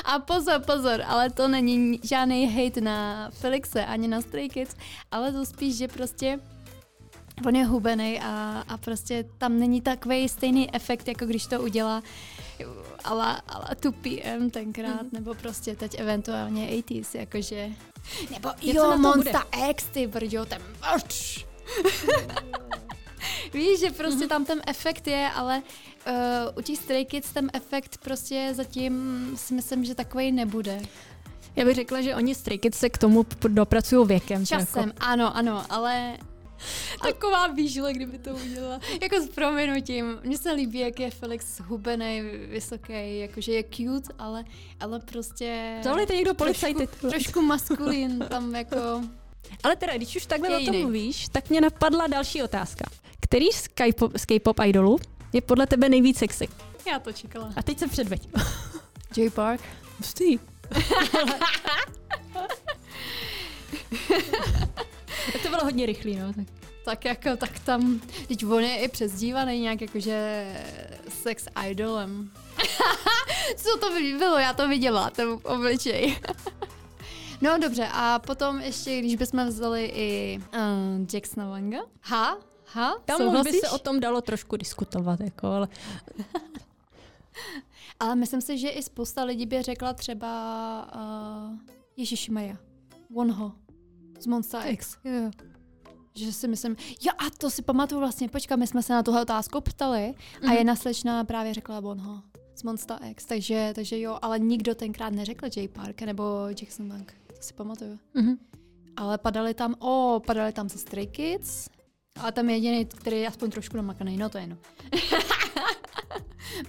A 0.05 0.19
pozor, 0.19 0.61
pozor, 0.61 1.03
ale 1.07 1.31
to 1.31 1.49
není 1.49 2.01
žádný 2.03 2.47
hate 2.47 2.81
na 2.81 3.31
Felixe 3.31 3.85
ani 3.85 4.09
na 4.09 4.21
Stray 4.21 4.49
Kids, 4.49 4.77
ale 5.11 5.33
to 5.33 5.47
spíš, 5.47 5.77
že 5.77 5.89
prostě 5.89 6.41
on 7.47 7.57
je 7.57 7.65
hubený 7.65 8.21
a, 8.21 8.65
a 8.69 8.77
prostě 8.77 9.25
tam 9.39 9.59
není 9.59 9.81
takový 9.81 10.29
stejný 10.29 10.75
efekt, 10.75 11.09
jako 11.09 11.27
když 11.27 11.47
to 11.47 11.61
udělá 11.61 12.03
ala, 13.05 13.33
ala 13.49 13.71
tu 13.81 13.93
PM 13.93 14.51
tenkrát, 14.51 15.03
Mhm. 15.03 15.09
nebo 15.13 15.35
prostě 15.35 15.77
teď 15.77 16.01
eventuálně 16.01 16.69
80s, 16.69 17.19
jakože... 17.19 17.69
Nebo 18.31 18.51
jo, 18.63 18.99
Monsta 18.99 19.45
X, 19.71 19.85
ty 19.85 20.07
brďo, 20.07 20.45
ten... 20.45 20.63
Víš, 23.53 23.81
že 23.81 23.91
prostě 23.91 24.25
mm-hmm. 24.25 24.29
tam 24.29 24.45
ten 24.45 24.63
efekt 24.67 25.07
je, 25.07 25.31
ale 25.35 25.63
uh, 26.07 26.13
u 26.59 26.63
těch 26.63 26.77
Stray 26.79 27.05
Kids 27.05 27.33
ten 27.33 27.51
efekt 27.53 27.99
prostě 27.99 28.53
zatím 28.55 28.93
si 29.37 29.55
myslím, 29.55 29.85
že 29.85 29.95
takový 29.95 30.33
nebude. 30.33 30.81
Já 31.57 31.65
bych 31.65 31.75
řekla, 31.75 32.01
že 32.01 32.15
oni 32.15 32.35
Stray 32.35 32.59
Kids 32.59 32.79
se 32.79 32.91
k 32.91 32.99
tomu 32.99 33.27
dopracují 33.49 34.07
věkem. 34.07 34.47
Časem, 34.47 34.83
jako... 34.87 34.99
ano, 35.01 35.37
ano, 35.37 35.65
ale 35.71 36.17
Taková 37.03 37.47
výžle, 37.47 37.93
kdyby 37.93 38.19
to 38.19 38.31
udělala. 38.31 38.81
Jako 39.03 39.21
s 39.21 39.29
proměnutím. 39.29 40.19
Mně 40.25 40.39
se 40.39 40.53
líbí, 40.53 40.79
jak 40.79 41.01
je 41.01 41.11
Felix 41.11 41.61
hubený, 41.61 42.23
vysoký, 42.47 43.19
jakože 43.19 43.53
je 43.53 43.65
cute, 43.65 44.15
ale, 44.19 44.45
ale 44.81 45.01
prostě... 45.01 45.79
Zavolejte 45.85 46.15
někdo 46.17 46.35
policajty. 46.35 46.87
Trošku, 46.87 47.09
trošku 47.09 47.43
maskulin 47.43 48.19
tam 48.29 48.55
jako... 48.55 48.77
Ale 49.65 49.77
teda, 49.77 49.97
když 49.97 50.17
už 50.17 50.27
takhle 50.27 50.59
o 50.59 50.65
tom 50.65 50.81
mluvíš, 50.81 51.29
tak 51.33 51.51
mě 51.51 51.61
napadla 51.61 52.07
další 52.07 52.43
otázka. 52.43 52.85
Který 53.21 53.47
z 54.17 54.25
K-pop 54.27 54.61
idolů 54.65 54.99
je 55.33 55.41
podle 55.41 55.67
tebe 55.67 55.89
nejvíc 55.89 56.19
sexy? 56.19 56.49
Já 56.91 56.99
to 56.99 57.13
čekala. 57.13 57.53
A 57.57 57.63
teď 57.63 57.79
se 57.79 57.89
předveď. 57.89 58.29
J 59.17 59.31
Park. 59.31 59.61
Pustý. 59.97 60.39
Tak 65.33 65.43
to 65.43 65.49
bylo 65.49 65.65
hodně 65.65 65.87
rychlý, 65.87 66.17
no. 66.17 66.33
Tak. 66.33 66.47
tak 66.85 67.05
jako, 67.05 67.37
tak 67.37 67.59
tam, 67.59 68.01
teď 68.29 68.45
on 68.45 68.63
je 68.63 68.79
i 68.79 68.89
přezdívaný 68.89 69.61
nějak 69.61 69.81
jakože 69.81 70.47
sex 71.09 71.47
idolem. 71.71 72.31
Co 73.57 73.79
to 73.79 73.91
bylo? 74.19 74.39
Já 74.39 74.53
to 74.53 74.69
viděla, 74.69 75.11
ten 75.11 75.39
obličej. 75.43 76.19
no 77.41 77.59
dobře, 77.59 77.89
a 77.93 78.19
potom 78.19 78.61
ještě, 78.61 78.99
když 78.99 79.17
bychom 79.17 79.47
vzali 79.47 79.85
i 79.95 80.41
uh, 80.55 81.07
Jacksona 81.15 81.49
Wanga. 81.49 81.81
Ha? 82.03 82.39
Ha? 82.67 82.99
Tam 83.05 83.43
by 83.45 83.53
se 83.53 83.71
o 83.71 83.79
tom 83.79 84.01
dalo 84.01 84.21
trošku 84.21 84.57
diskutovat, 84.57 85.21
jako, 85.21 85.47
ale... 85.47 85.69
ale 88.01 88.15
myslím 88.15 88.41
si, 88.41 88.59
že 88.59 88.69
i 88.69 88.83
spousta 88.83 89.25
lidí 89.25 89.47
by 89.47 89.63
řekla 89.63 89.93
třeba 89.93 90.91
uh, 90.95 91.59
Ježíš 91.97 92.29
Maria, 92.29 92.57
Wonho 93.11 93.53
z 94.21 94.27
Monster 94.27 94.61
X. 94.67 94.97
Jo. 95.05 95.31
Že 96.15 96.33
si 96.33 96.49
myslím, 96.49 96.77
jo 97.03 97.13
a 97.19 97.31
to 97.39 97.51
si 97.51 97.63
pamatuju 97.63 98.01
vlastně, 98.01 98.29
počka, 98.29 98.57
my 98.57 98.67
jsme 98.67 98.83
se 98.83 98.93
na 98.93 99.03
tuhle 99.03 99.23
otázku 99.23 99.61
ptali 99.61 99.99
mm-hmm. 99.99 100.43
a 100.43 100.47
mhm. 100.47 100.57
jedna 100.57 100.77
slečna 100.77 101.25
právě 101.25 101.55
řekla 101.55 101.81
Bonho 101.81 102.23
z 102.55 102.63
Monster 102.63 102.99
X, 103.11 103.25
takže, 103.25 103.73
takže 103.75 104.01
jo, 104.01 104.19
ale 104.23 104.39
nikdo 104.39 104.75
tenkrát 104.75 105.11
neřekl 105.11 105.47
J 105.57 105.69
Park 105.69 106.03
nebo 106.03 106.47
Jackson 106.49 106.89
Bank, 106.89 107.15
to 107.27 107.43
si 107.43 107.55
pamatuju. 107.55 107.99
Mm-hmm. 108.15 108.39
Ale 108.97 109.19
padaly 109.19 109.55
tam, 109.55 109.75
o, 109.79 110.17
oh, 110.17 110.23
padaly 110.27 110.53
tam 110.53 110.69
ze 110.69 110.79
Stray 110.79 111.07
Kids, 111.07 111.69
ale 112.21 112.33
tam 112.33 112.51
jediný, 112.51 112.85
který 112.85 113.21
je 113.21 113.29
aspoň 113.29 113.51
trošku 113.51 113.77
namakaný, 113.77 114.17
no 114.17 114.29
to 114.29 114.39
je 114.39 114.43
jedno. 114.43 114.57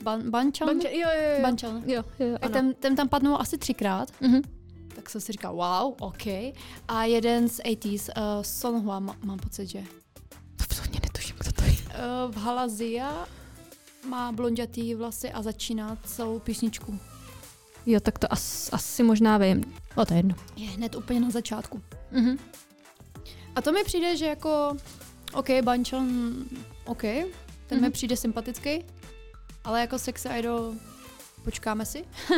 Ban, 0.03 0.29
Banchan? 0.29 0.67
Banchan, 0.67 0.91
jo, 0.91 1.07
jo, 1.15 1.35
jo. 1.35 1.41
Banchan. 1.41 1.83
Jo, 1.85 2.03
jo, 2.19 2.37
ano. 2.41 2.53
Ten, 2.53 2.73
ten 2.73 2.95
tam 2.95 3.09
padnul 3.09 3.37
asi 3.39 3.57
třikrát. 3.57 4.11
Mm-hmm 4.11 4.58
tak 5.09 5.11
jsem 5.11 5.21
si 5.21 5.31
říkal, 5.31 5.55
wow, 5.55 5.95
OK. 5.99 6.27
A 6.87 7.03
jeden 7.03 7.49
z 7.49 7.59
80s, 7.59 8.09
uh, 8.17 8.43
Sonhua, 8.43 8.99
má, 8.99 9.15
mám 9.23 9.39
pocit, 9.39 9.67
že. 9.67 9.83
To 10.55 10.63
absolutně 10.63 10.99
netuším, 11.03 11.35
kdo 11.39 11.51
to 11.51 11.63
je. 11.63 11.71
Uh, 11.71 12.31
v 12.31 12.37
Halazia 12.37 13.27
má 14.07 14.31
blondětý 14.31 14.95
vlasy 14.95 15.31
a 15.31 15.41
začíná 15.41 15.97
celou 16.03 16.39
písničku. 16.39 16.99
Jo, 17.85 17.99
tak 17.99 18.19
to 18.19 18.33
as, 18.33 18.69
asi 18.73 19.03
možná 19.03 19.37
vím. 19.37 19.73
O, 19.95 20.05
to 20.05 20.13
je 20.13 20.19
jedno. 20.19 20.35
Je 20.55 20.69
hned 20.69 20.95
úplně 20.95 21.19
na 21.19 21.29
začátku. 21.29 21.81
Mm-hmm. 22.13 22.39
A 23.55 23.61
to 23.61 23.71
mi 23.71 23.83
přijde, 23.83 24.17
že 24.17 24.25
jako, 24.25 24.77
OK, 25.33 25.49
Banchan, 25.63 26.35
OK, 26.85 27.01
ten 27.01 27.27
mm-hmm. 27.69 27.75
mi 27.75 27.81
mhm. 27.81 27.91
přijde 27.91 28.17
sympatický, 28.17 28.85
ale 29.63 29.81
jako 29.81 29.99
sexy 29.99 30.29
idol 30.39 30.73
počkáme 31.43 31.85
si. 31.85 32.05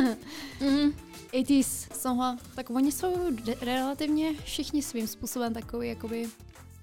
mm-hmm. 0.60 0.94
80s 1.34 1.88
Songhua, 2.00 2.38
tak 2.56 2.70
oni 2.70 2.92
jsou 2.92 3.32
de- 3.32 3.56
relativně 3.62 4.34
všichni 4.44 4.82
svým 4.82 5.08
způsobem 5.08 5.54
takový 5.54 5.88
jakoby 5.88 6.30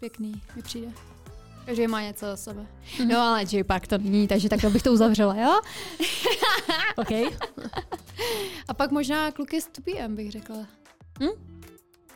pěkný, 0.00 0.42
mi 0.56 0.62
přijde. 0.62 0.92
Každý 1.66 1.86
má 1.86 2.02
něco 2.02 2.26
za 2.26 2.36
sebe. 2.36 2.66
Mm-hmm. 2.96 3.08
No 3.08 3.18
ale 3.18 3.44
J 3.52 3.64
Park 3.64 3.86
to 3.86 3.98
není, 3.98 4.28
takže 4.28 4.48
takhle 4.48 4.70
bych 4.70 4.82
to 4.82 4.92
uzavřela, 4.92 5.36
jo? 5.36 5.60
OK. 6.96 7.32
A 8.68 8.74
pak 8.74 8.90
možná 8.90 9.30
kluky 9.32 9.60
s 9.60 9.68
2PM 9.68 10.14
bych 10.14 10.32
řekla. 10.32 10.56
Hm? 11.20 11.58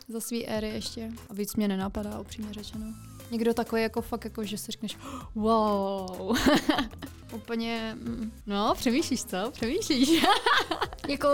Za 0.09 0.21
svý 0.21 0.47
éry 0.47 0.69
ještě. 0.69 1.11
A 1.31 1.35
víc 1.35 1.57
mě 1.57 1.69
nenapadá, 1.69 2.21
upřímně 2.21 2.53
řečeno. 2.53 2.87
Někdo 3.33 3.55
takový 3.55 3.83
jako 3.83 4.03
fakt, 4.03 4.25
jako 4.25 4.45
že 4.45 4.59
si 4.59 4.73
řekneš 4.73 4.97
wow. 5.35 6.39
Úplně, 7.33 7.97
mm, 8.03 8.33
no, 8.47 8.75
přemýšlíš, 8.77 9.25
co? 9.25 9.51
Přemýšlíš. 9.53 10.09
jako, 11.09 11.29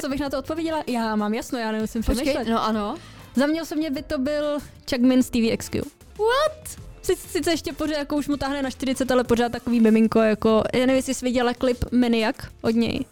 co 0.00 0.08
bych 0.08 0.20
na 0.20 0.30
to 0.30 0.38
odpověděla? 0.38 0.82
Já 0.86 1.16
mám 1.16 1.34
jasno, 1.34 1.58
já 1.58 1.72
nemusím 1.72 2.02
Počkej, 2.02 2.24
přemýšlet. 2.24 2.52
no 2.54 2.64
ano. 2.64 2.96
Za 3.36 3.46
mě 3.46 3.62
osobně 3.62 3.90
by 3.90 4.02
to 4.02 4.18
byl 4.18 4.58
Chuck 4.90 5.00
Min 5.00 5.22
z 5.22 5.30
TVXQ. 5.30 5.82
What? 6.18 6.80
Sice 7.02 7.50
ještě 7.50 7.72
pořád, 7.72 7.98
jako 7.98 8.16
už 8.16 8.28
mu 8.28 8.36
tahne 8.36 8.62
na 8.62 8.70
40, 8.70 9.10
ale 9.10 9.24
pořád 9.24 9.52
takový 9.52 9.80
miminko, 9.80 10.18
jako, 10.20 10.62
já 10.74 10.80
nevím, 10.80 10.96
jestli 10.96 11.14
jsi 11.14 11.24
viděla 11.24 11.54
klip 11.54 11.84
Maniac 11.92 12.36
od 12.62 12.74
něj. 12.74 13.04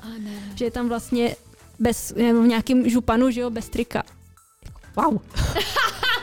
A 0.00 0.08
ne. 0.18 0.52
Že 0.54 0.64
je 0.64 0.70
tam 0.70 0.88
vlastně 0.88 1.36
bez, 1.78 2.14
nebo 2.16 2.42
v 2.42 2.46
nějakým 2.46 2.90
županu, 2.90 3.30
že 3.30 3.40
jo, 3.40 3.50
bez 3.50 3.68
trika. 3.68 4.02
Wow. 4.96 5.18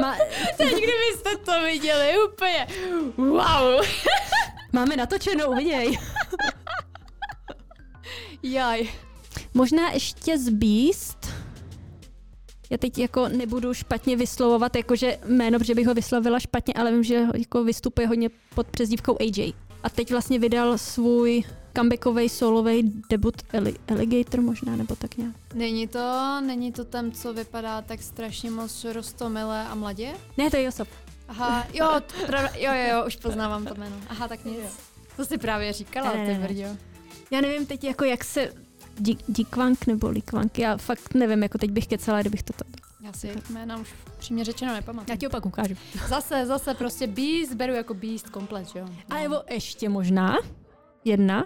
má... 0.00 0.16
Teď 0.56 0.68
kdybyste 0.68 1.36
to 1.44 1.64
viděli, 1.64 2.14
úplně 2.32 2.66
wow. 3.16 3.86
Máme 4.72 4.96
natočenou, 4.96 5.54
viděj. 5.54 5.98
Jaj. 8.42 8.88
Možná 9.54 9.90
ještě 9.90 10.38
z 10.38 10.48
Beast. 10.48 11.18
Já 12.70 12.78
teď 12.78 12.98
jako 12.98 13.28
nebudu 13.28 13.74
špatně 13.74 14.16
vyslovovat, 14.16 14.76
jakože 14.76 15.18
jméno, 15.26 15.58
protože 15.58 15.74
bych 15.74 15.86
ho 15.86 15.94
vyslovila 15.94 16.40
špatně, 16.40 16.74
ale 16.74 16.92
vím, 16.92 17.04
že 17.04 17.22
jako 17.34 17.64
vystupuje 17.64 18.06
hodně 18.06 18.28
pod 18.54 18.66
přezdívkou 18.66 19.16
AJ. 19.20 19.52
A 19.82 19.90
teď 19.90 20.10
vlastně 20.10 20.38
vydal 20.38 20.78
svůj 20.78 21.42
comebackový 21.76 22.28
solový 22.28 23.02
debut 23.10 23.34
Alligator 23.88 24.40
možná, 24.40 24.76
nebo 24.76 24.96
tak 24.96 25.16
nějak. 25.16 25.34
Není 25.54 25.88
to, 25.88 26.40
není 26.46 26.72
to 26.72 26.84
tam, 26.84 27.12
co 27.12 27.32
vypadá 27.32 27.82
tak 27.82 28.02
strašně 28.02 28.50
moc 28.50 28.84
rostomilé 28.84 29.66
a 29.68 29.74
mladě? 29.74 30.12
Ne, 30.38 30.50
to 30.50 30.56
je 30.56 30.62
Josop. 30.62 30.88
Aha, 31.28 31.66
jo, 31.72 32.00
pravda, 32.26 32.50
jo, 32.56 32.72
jo, 32.72 32.96
jo, 32.96 33.06
už 33.06 33.16
poznávám 33.16 33.64
to 33.64 33.74
jméno. 33.74 33.96
Aha, 34.08 34.28
tak 34.28 34.44
nic. 34.44 34.56
To 35.16 35.24
si 35.24 35.38
právě 35.38 35.72
říkala, 35.72 36.12
ne, 36.12 36.26
ty 36.26 36.42
brďo. 36.42 36.76
Já 37.30 37.40
nevím 37.40 37.66
teď, 37.66 37.84
jako 37.84 38.04
jak 38.04 38.24
se 38.24 38.52
Dikvank 39.28 39.86
nebo 39.86 40.08
Likvank, 40.08 40.58
já 40.58 40.76
fakt 40.76 41.14
nevím, 41.14 41.42
jako 41.42 41.58
teď 41.58 41.70
bych 41.70 41.86
kecela, 41.86 42.20
kdybych 42.20 42.42
to... 42.42 42.52
Já 43.00 43.12
si 43.12 43.26
jejich 43.26 43.50
jména 43.50 43.76
už 43.76 43.94
přímě 44.18 44.44
řečeno 44.44 44.72
nepamatuju. 44.72 45.12
Já 45.12 45.16
ti 45.16 45.26
opak 45.26 45.46
ukážu. 45.46 45.74
Zase, 46.08 46.46
zase 46.46 46.74
prostě 46.74 47.06
Beast 47.06 47.54
beru 47.54 47.72
jako 47.72 47.94
Beast 47.94 48.30
komplet, 48.30 48.68
jo. 48.74 48.86
A 49.10 49.14
nebo 49.14 49.36
ještě 49.50 49.88
možná 49.88 50.38
jedna, 51.04 51.44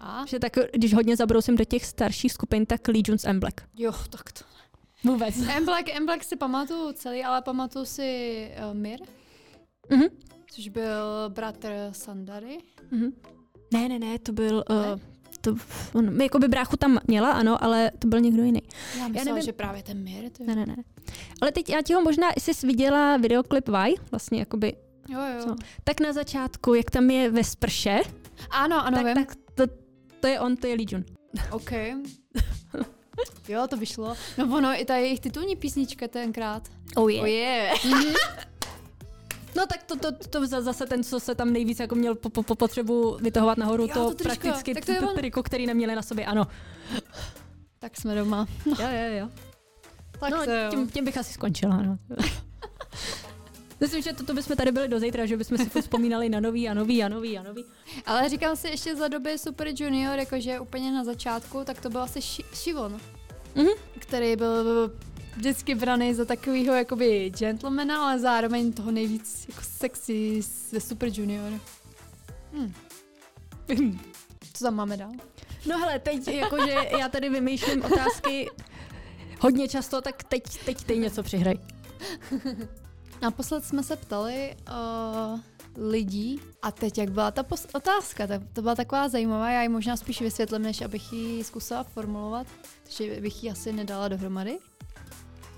a? 0.00 0.26
Že 0.26 0.38
tak, 0.38 0.52
když 0.72 0.94
hodně 0.94 1.16
zabrousím 1.16 1.56
do 1.56 1.64
těch 1.64 1.86
starších 1.86 2.32
skupin, 2.32 2.66
tak 2.66 2.88
Legions 2.88 3.24
and 3.24 3.38
Black. 3.38 3.60
Jo, 3.76 3.92
tak 4.10 4.32
to. 4.32 4.44
Vůbec. 5.04 5.34
M 5.56 5.64
Black, 5.64 5.88
M 5.88 6.06
Black 6.06 6.24
si 6.24 6.36
pamatuju 6.36 6.92
celý, 6.92 7.24
ale 7.24 7.42
pamatuju 7.42 7.84
si 7.84 8.50
uh, 8.70 8.74
Mir, 8.76 9.00
mm-hmm. 9.90 10.10
což 10.50 10.68
byl 10.68 11.28
bratr 11.28 11.68
Sandary. 11.92 12.58
Mm-hmm. 12.92 13.12
Ne, 13.72 13.88
ne, 13.88 13.98
ne, 13.98 14.18
to 14.18 14.32
byl... 14.32 14.64
Uh, 14.70 15.00
to, 15.40 15.54
on, 15.92 16.20
jako 16.22 16.38
by 16.38 16.48
bráchu 16.48 16.76
tam 16.76 16.98
měla, 17.06 17.32
ano, 17.32 17.64
ale 17.64 17.90
to 17.98 18.08
byl 18.08 18.20
někdo 18.20 18.42
jiný. 18.42 18.60
Já 18.98 19.08
myslela, 19.08 19.12
já 19.14 19.24
nevím, 19.24 19.42
že 19.42 19.52
právě 19.52 19.82
ten 19.82 20.02
Mir. 20.04 20.30
To 20.30 20.44
Ne, 20.44 20.54
ne, 20.54 20.66
ne. 20.66 20.76
Ale 21.40 21.52
teď 21.52 21.68
já 21.68 21.82
ti 21.82 21.94
ho 21.94 22.02
možná, 22.02 22.28
jsi 22.38 22.66
viděla 22.66 23.16
videoklip 23.16 23.68
Vaj, 23.68 23.94
vlastně 24.10 24.38
jakoby 24.38 24.76
Jo, 25.08 25.20
jo. 25.20 25.44
Co? 25.44 25.56
Tak 25.84 26.00
na 26.00 26.12
začátku, 26.12 26.74
jak 26.74 26.90
tam 26.90 27.10
je 27.10 27.30
ve 27.30 27.44
sprše, 27.44 28.00
ano, 28.50 28.86
ano, 28.86 28.96
tak, 28.96 29.06
vím. 29.06 29.14
tak 29.14 29.34
to, 29.54 29.64
to 30.20 30.26
je 30.26 30.40
on, 30.40 30.56
to 30.56 30.66
je 30.66 30.74
Lee 30.74 30.86
Jun. 30.90 31.04
OK. 31.50 31.72
jo, 33.48 33.66
to 33.66 33.76
vyšlo. 33.76 34.16
No 34.38 34.56
ono, 34.56 34.80
i 34.80 34.84
ta 34.84 34.96
jejich 34.96 35.20
titulní 35.20 35.56
písnička 35.56 36.08
tenkrát. 36.08 36.68
Oh 36.96 37.10
yeah. 37.10 37.22
Oh 37.22 37.28
yeah. 37.28 37.84
mm-hmm. 37.84 38.14
No 39.56 39.66
tak 39.66 39.82
to, 39.82 39.96
to, 39.96 40.12
to 40.12 40.46
zase 40.46 40.86
ten, 40.86 41.04
co 41.04 41.20
se 41.20 41.34
tam 41.34 41.52
nejvíc 41.52 41.80
jako 41.80 41.94
měl 41.94 42.14
po, 42.14 42.42
po, 42.42 42.54
potřebu 42.54 43.18
vytahovat 43.20 43.58
nahoru, 43.58 43.82
jo, 43.82 43.88
to, 43.94 44.14
to 44.14 44.24
prakticky 44.24 44.74
tak 44.74 44.84
to 44.84 44.92
je 44.92 45.00
on... 45.00 45.16
triko, 45.16 45.42
který 45.42 45.66
neměli 45.66 45.94
na 45.94 46.02
sobě, 46.02 46.26
ano. 46.26 46.46
Tak 47.78 47.96
jsme 47.96 48.14
doma. 48.14 48.46
No. 48.66 48.76
Jo, 48.80 48.88
jo, 48.90 49.18
jo. 49.18 49.28
Tak 50.20 50.30
no, 50.30 50.70
tím, 50.70 50.90
tím 50.90 51.04
bych 51.04 51.18
asi 51.18 51.32
skončila, 51.32 51.82
no. 51.82 51.98
Myslím, 53.80 54.02
že 54.02 54.12
toto 54.12 54.34
bychom 54.34 54.56
tady 54.56 54.72
byli 54.72 54.88
do 54.88 55.00
zítra, 55.00 55.26
že 55.26 55.36
bychom 55.36 55.58
si 55.58 55.80
vzpomínali 55.82 56.28
na 56.28 56.40
nový 56.40 56.68
a 56.68 56.74
nový 56.74 57.02
a 57.02 57.08
nový 57.08 57.38
a 57.38 57.42
nový. 57.42 57.64
Ale 58.06 58.28
říkám 58.28 58.56
si 58.56 58.68
ještě 58.68 58.96
za 58.96 59.08
doby 59.08 59.38
Super 59.38 59.68
Junior, 59.76 60.18
jakože 60.18 60.60
úplně 60.60 60.92
na 60.92 61.04
začátku, 61.04 61.64
tak 61.64 61.80
to 61.80 61.90
byl 61.90 62.02
asi 62.02 62.20
Shivon, 62.54 63.00
mm-hmm. 63.54 63.74
který 63.98 64.36
byl 64.36 64.90
vždycky 65.36 65.74
braný 65.74 66.14
za 66.14 66.24
takového 66.24 66.74
jakoby 66.74 67.30
gentlemana, 67.38 68.04
ale 68.04 68.18
zároveň 68.18 68.72
toho 68.72 68.90
nejvíc 68.90 69.46
jako 69.48 69.60
sexy 69.62 70.42
ze 70.70 70.80
Super 70.80 71.08
Junior. 71.12 71.60
Hm. 72.52 73.98
Co 74.52 74.64
tam 74.64 74.74
máme 74.74 74.96
dál? 74.96 75.12
No 75.66 75.78
hele, 75.78 75.98
teď 75.98 76.28
jakože 76.28 76.76
já 76.98 77.08
tady 77.08 77.28
vymýšlím 77.28 77.84
otázky 77.84 78.50
hodně 79.40 79.68
často, 79.68 80.00
tak 80.00 80.24
teď, 80.24 80.42
teď 80.64 80.84
ty 80.84 80.98
něco 80.98 81.22
přihraj. 81.22 81.54
Naposled 83.22 83.64
jsme 83.64 83.82
se 83.82 83.96
ptali 83.96 84.56
uh, 84.68 85.40
lidí 85.90 86.40
a 86.62 86.72
teď 86.72 86.98
jak 86.98 87.10
byla 87.10 87.30
ta 87.30 87.44
otázka, 87.74 88.26
tak 88.26 88.42
to 88.52 88.62
byla 88.62 88.74
taková 88.74 89.08
zajímavá, 89.08 89.50
já 89.50 89.62
ji 89.62 89.68
možná 89.68 89.96
spíš 89.96 90.20
vysvětlím, 90.20 90.62
než 90.62 90.80
abych 90.80 91.12
ji 91.12 91.44
zkusila 91.44 91.84
formulovat, 91.84 92.46
takže 92.82 93.20
bych 93.20 93.44
ji 93.44 93.50
asi 93.50 93.72
nedala 93.72 94.08
dohromady. 94.08 94.58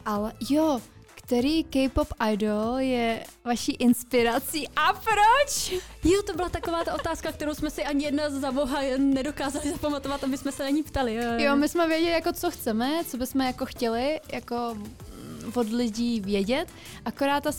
Ale 0.04 0.32
jo, 0.50 0.80
který 1.14 1.64
K-pop 1.64 2.08
idol 2.32 2.78
je 2.78 3.24
vaší 3.44 3.72
inspirací 3.72 4.68
a 4.68 4.92
proč? 4.92 5.72
Jo, 6.04 6.22
to 6.26 6.32
byla 6.32 6.48
taková 6.48 6.84
ta 6.84 6.94
otázka, 6.94 7.32
kterou 7.32 7.54
jsme 7.54 7.70
si 7.70 7.84
ani 7.84 8.04
jedna 8.04 8.30
za 8.30 8.52
boha 8.52 8.80
nedokázali 8.98 9.70
zapamatovat, 9.70 10.24
aby 10.24 10.38
jsme 10.38 10.52
se 10.52 10.62
na 10.62 10.68
ní 10.68 10.82
ptali. 10.82 11.14
Jo, 11.14 11.22
jo 11.36 11.56
my 11.56 11.68
jsme 11.68 11.88
věděli, 11.88 12.12
jako 12.12 12.32
co 12.32 12.50
chceme, 12.50 13.04
co 13.04 13.16
bychom 13.16 13.40
jako 13.40 13.66
chtěli, 13.66 14.20
jako 14.32 14.76
od 15.54 15.68
lidí 15.72 16.20
vědět, 16.20 16.68
akorát 17.04 17.42
ta 17.42 17.50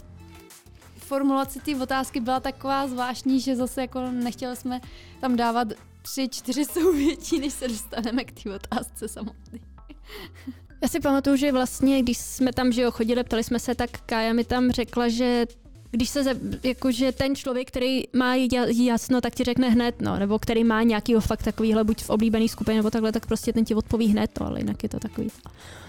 formulace 0.98 1.60
té 1.60 1.76
otázky 1.76 2.20
byla 2.20 2.40
taková 2.40 2.88
zvláštní, 2.88 3.40
že 3.40 3.56
zase 3.56 3.82
jako 3.82 4.12
nechtěli 4.12 4.56
jsme 4.56 4.82
tam 5.22 5.36
dávat 5.36 5.68
tři, 6.02 6.30
čtyři 6.30 6.66
souvětí, 6.66 7.40
než 7.40 7.54
se 7.54 7.68
dostaneme 7.68 8.24
k 8.24 8.44
té 8.44 8.56
otázce 8.56 9.08
samotné. 9.08 9.60
Já 10.82 10.88
si 10.88 11.00
pamatuju, 11.00 11.36
že 11.36 11.52
vlastně, 11.52 12.02
když 12.02 12.18
jsme 12.18 12.54
tam 12.54 12.72
že 12.72 12.82
jo, 12.82 12.92
chodili, 12.92 13.24
ptali 13.24 13.44
jsme 13.44 13.60
se, 13.60 13.76
tak 13.76 13.90
Kája 14.06 14.34
mi 14.34 14.44
tam 14.44 14.72
řekla, 14.72 15.10
že 15.10 15.46
když 15.92 16.10
se, 16.10 16.40
jakože 16.64 17.12
ten 17.12 17.36
člověk, 17.36 17.68
který 17.68 18.04
má 18.14 18.36
jasno, 18.74 19.22
tak 19.22 19.36
ti 19.36 19.44
řekne 19.44 19.70
hned, 19.70 20.02
no, 20.02 20.20
nebo 20.20 20.40
který 20.40 20.64
má 20.64 20.84
nějaký 20.84 21.16
fakt 21.20 21.44
takovýhle, 21.44 21.84
buď 21.84 22.04
v 22.04 22.10
oblíbený 22.10 22.50
skupině, 22.50 22.78
nebo 22.78 22.90
takhle, 22.90 23.12
tak 23.12 23.26
prostě 23.26 23.54
ten 23.54 23.66
ti 23.66 23.76
odpoví 23.76 24.08
hned, 24.08 24.32
no, 24.40 24.48
ale 24.48 24.60
jinak 24.60 24.84
je 24.84 24.90
to 24.90 25.00
takový. 25.00 25.30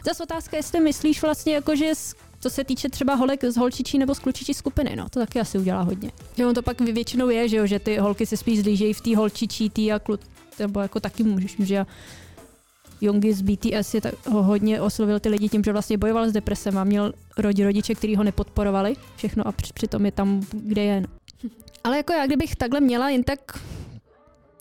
Zase 0.05 0.23
otázka, 0.23 0.57
jestli 0.57 0.81
myslíš 0.81 1.23
vlastně, 1.23 1.55
jakože 1.55 1.93
co 2.41 2.51
se 2.51 2.65
týče 2.65 2.89
třeba 2.89 3.15
holek 3.15 3.45
z 3.45 3.57
holčičí 3.57 3.99
nebo 3.99 4.15
z 4.15 4.19
klučičí 4.19 4.55
skupiny, 4.55 4.97
no, 4.97 5.09
to 5.09 5.21
taky 5.21 5.41
asi 5.41 5.59
udělá 5.59 5.83
hodně. 5.83 6.11
On 6.49 6.55
to 6.55 6.63
pak 6.63 6.81
většinou 6.81 7.29
je, 7.29 7.49
že 7.49 7.57
jo, 7.57 7.67
že 7.67 7.79
ty 7.79 7.97
holky 7.97 8.27
se 8.27 8.37
spíš 8.37 8.63
zlížejí 8.63 8.93
v 8.93 9.01
té 9.01 9.17
holčičí, 9.17 9.71
tý 9.71 9.93
a 9.93 9.99
klu, 9.99 10.19
nebo 10.59 10.81
jako 10.81 11.01
taky 11.01 11.23
můžeš, 11.23 11.57
že 11.59 11.75
já 11.75 11.87
Jongi 13.03 13.35
z 13.35 13.43
BTS 13.43 13.95
je 13.95 14.01
tak, 14.01 14.27
ho 14.27 14.43
hodně 14.43 14.81
oslovil 14.81 15.21
ty 15.21 15.29
lidi 15.29 15.49
tím, 15.49 15.65
že 15.65 15.73
vlastně 15.73 15.99
bojoval 15.99 16.29
s 16.29 16.33
depresem 16.33 16.79
a 16.79 16.85
měl 16.85 17.13
rodi, 17.39 17.65
rodiče, 17.65 17.95
kteří 17.95 18.17
ho 18.17 18.25
nepodporovali, 18.25 18.95
všechno 19.17 19.47
a 19.47 19.53
při, 19.53 19.73
přitom 19.73 20.07
je 20.07 20.13
tam, 20.13 20.41
kde 20.53 20.83
je. 20.83 21.03
Ale 21.85 21.97
jako 21.97 22.13
já, 22.13 22.27
kdybych 22.27 22.57
takhle 22.57 22.81
měla 22.81 23.11
jen 23.11 23.23
tak 23.23 23.59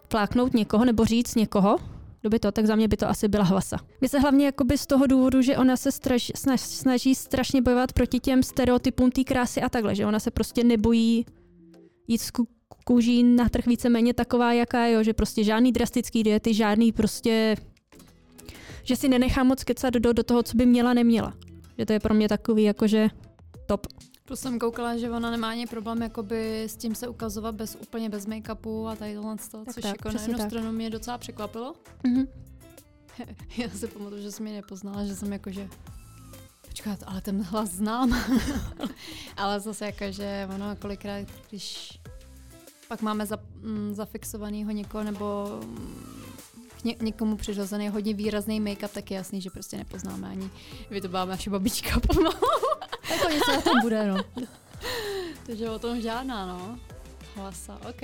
fláknout 0.09 0.53
někoho 0.53 0.85
nebo 0.85 1.05
říct 1.05 1.35
někoho, 1.35 1.77
kdo 2.21 2.29
by 2.29 2.39
to, 2.39 2.51
tak 2.51 2.65
za 2.65 2.75
mě 2.75 2.87
by 2.87 2.97
to 2.97 3.09
asi 3.09 3.27
byla 3.27 3.43
Hvasa. 3.43 3.77
Mě 4.01 4.09
se 4.09 4.19
hlavně 4.19 4.45
jakoby 4.45 4.77
z 4.77 4.87
toho 4.87 5.07
důvodu, 5.07 5.41
že 5.41 5.57
ona 5.57 5.77
se 5.77 5.91
straš, 5.91 6.31
snaž, 6.35 6.61
snaží 6.61 7.15
strašně 7.15 7.61
bojovat 7.61 7.93
proti 7.93 8.19
těm 8.19 8.43
stereotypům 8.43 9.11
té 9.11 9.23
krásy 9.23 9.61
a 9.61 9.69
takhle, 9.69 9.95
že 9.95 10.05
ona 10.05 10.19
se 10.19 10.31
prostě 10.31 10.63
nebojí 10.63 11.25
jít 12.07 12.21
z 12.21 12.31
kůží 12.85 13.23
na 13.23 13.49
trh 13.49 13.65
víceméně 13.65 14.13
taková, 14.13 14.53
jaká 14.53 14.85
je, 14.85 15.03
že 15.03 15.13
prostě 15.13 15.43
žádný 15.43 15.71
drastický 15.71 16.23
diety, 16.23 16.53
žádný 16.53 16.91
prostě 16.91 17.55
že 18.91 18.95
si 18.95 19.09
nenechám 19.09 19.47
moc 19.47 19.63
kecat 19.63 19.93
do, 19.93 20.13
do 20.13 20.23
toho, 20.23 20.43
co 20.43 20.57
by 20.57 20.65
měla, 20.65 20.93
neměla. 20.93 21.33
Že 21.77 21.85
to 21.85 21.93
je 21.93 21.99
pro 21.99 22.13
mě 22.13 22.27
takový 22.27 22.63
jakože 22.63 23.09
top. 23.65 23.87
Plus 24.25 24.39
jsem 24.39 24.59
koukala, 24.59 24.97
že 24.97 25.09
ona 25.09 25.31
nemá 25.31 25.49
ani 25.49 25.67
problém 25.67 26.01
jakoby 26.01 26.63
s 26.63 26.75
tím 26.75 26.95
se 26.95 27.07
ukazovat 27.07 27.55
bez, 27.55 27.77
úplně 27.81 28.09
bez 28.09 28.27
make-upu 28.27 28.87
a 28.87 28.95
tady 28.95 29.15
tohle, 29.15 29.37
což 29.73 29.83
tak, 29.83 29.85
jako 29.85 30.11
na 30.11 30.21
jednu 30.21 30.37
tak. 30.37 30.47
stranu 30.47 30.71
mě 30.71 30.89
docela 30.89 31.17
překvapilo. 31.17 31.73
Mm-hmm. 32.03 32.27
Já 33.57 33.69
si 33.69 33.87
pamatuju, 33.87 34.21
že 34.21 34.31
jsem 34.31 34.43
mě 34.43 34.53
nepoznala, 34.53 35.05
že 35.05 35.15
jsem 35.15 35.33
jakože 35.33 35.69
Počkat, 36.67 36.99
ale 37.05 37.21
ten 37.21 37.41
hlas 37.41 37.69
znám. 37.69 38.21
ale 39.37 39.59
zase 39.59 39.85
jako, 39.85 40.11
že 40.11 40.47
ono 40.55 40.75
kolikrát, 40.75 41.27
když 41.49 41.99
pak 42.87 43.01
máme 43.01 43.25
za, 43.25 43.37
mm, 43.61 43.93
zafixovanýho 43.93 44.71
někoho 44.71 45.03
nebo 45.03 45.59
ně, 46.83 46.95
někomu 47.01 47.35
přirozený 47.35 47.89
hodně 47.89 48.13
výrazný 48.13 48.61
make-up, 48.61 48.89
tak 48.93 49.11
je 49.11 49.17
jasný, 49.17 49.41
že 49.41 49.49
prostě 49.49 49.77
nepoznáme 49.77 50.27
ani, 50.27 50.49
kdyby 50.87 51.01
to 51.01 51.07
byla 51.07 51.25
naše 51.25 51.49
babička 51.49 51.99
pomalu. 52.07 52.35
jako 53.09 53.29
něco 53.29 53.51
na 53.51 53.61
tom 53.61 53.81
bude, 53.81 54.07
no. 54.07 54.17
Takže 55.45 55.69
o 55.69 55.79
tom 55.79 56.01
žádná, 56.01 56.45
no. 56.45 56.79
Hlasa, 57.35 57.79
OK. 57.89 58.01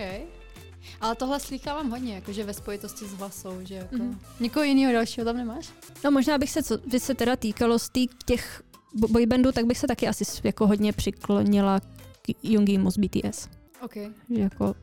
Ale 1.02 1.16
tohle 1.16 1.40
slýchávám 1.40 1.90
hodně, 1.90 2.16
jakože 2.16 2.44
ve 2.44 2.54
spojitosti 2.54 3.06
s 3.06 3.14
hlasou, 3.14 3.58
že 3.64 3.76
jako... 3.76 3.96
Mm-hmm. 3.96 4.18
Někoho 4.40 4.64
jiného 4.64 4.94
dalšího 4.94 5.26
tam 5.26 5.38
nemáš? 5.38 5.70
No 6.04 6.12
možná 6.12 6.38
bych 6.38 6.50
se, 6.52 6.64
co 6.64 6.78
by 6.78 7.00
se 7.00 7.16
teda 7.16 7.36
týkalo 7.36 7.80
z 7.80 7.90
tý, 7.90 8.08
těch 8.26 8.64
boybandů, 8.94 9.52
tak 9.52 9.66
bych 9.66 9.78
se 9.78 9.88
taky 9.88 10.08
asi 10.08 10.24
jako 10.44 10.68
hodně 10.68 10.94
přiklonila 10.94 11.80
k 12.22 12.44
Jungimu 12.44 12.92
z 12.92 12.98
BTS. 12.98 13.48
OK. 13.82 13.96
Že 14.30 14.42
jako 14.42 14.76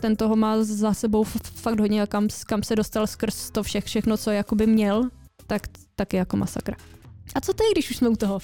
ten 0.00 0.16
toho 0.16 0.36
má 0.36 0.62
za 0.62 0.94
sebou 0.94 1.24
fakt 1.54 1.80
hodně 1.80 2.02
a 2.02 2.06
kam, 2.06 2.28
kam 2.46 2.62
se 2.62 2.76
dostal 2.76 3.06
skrz 3.06 3.50
to 3.50 3.62
všech, 3.62 3.84
všechno, 3.84 4.16
co 4.16 4.30
jakoby 4.30 4.66
měl, 4.66 5.08
tak 5.46 5.62
taky 5.96 6.16
jako 6.16 6.36
masakra. 6.36 6.76
A 7.34 7.40
co 7.40 7.52
ty, 7.52 7.64
když 7.72 7.90
už 7.90 7.96
jsme 7.96 8.08
u 8.08 8.16
toho? 8.16 8.38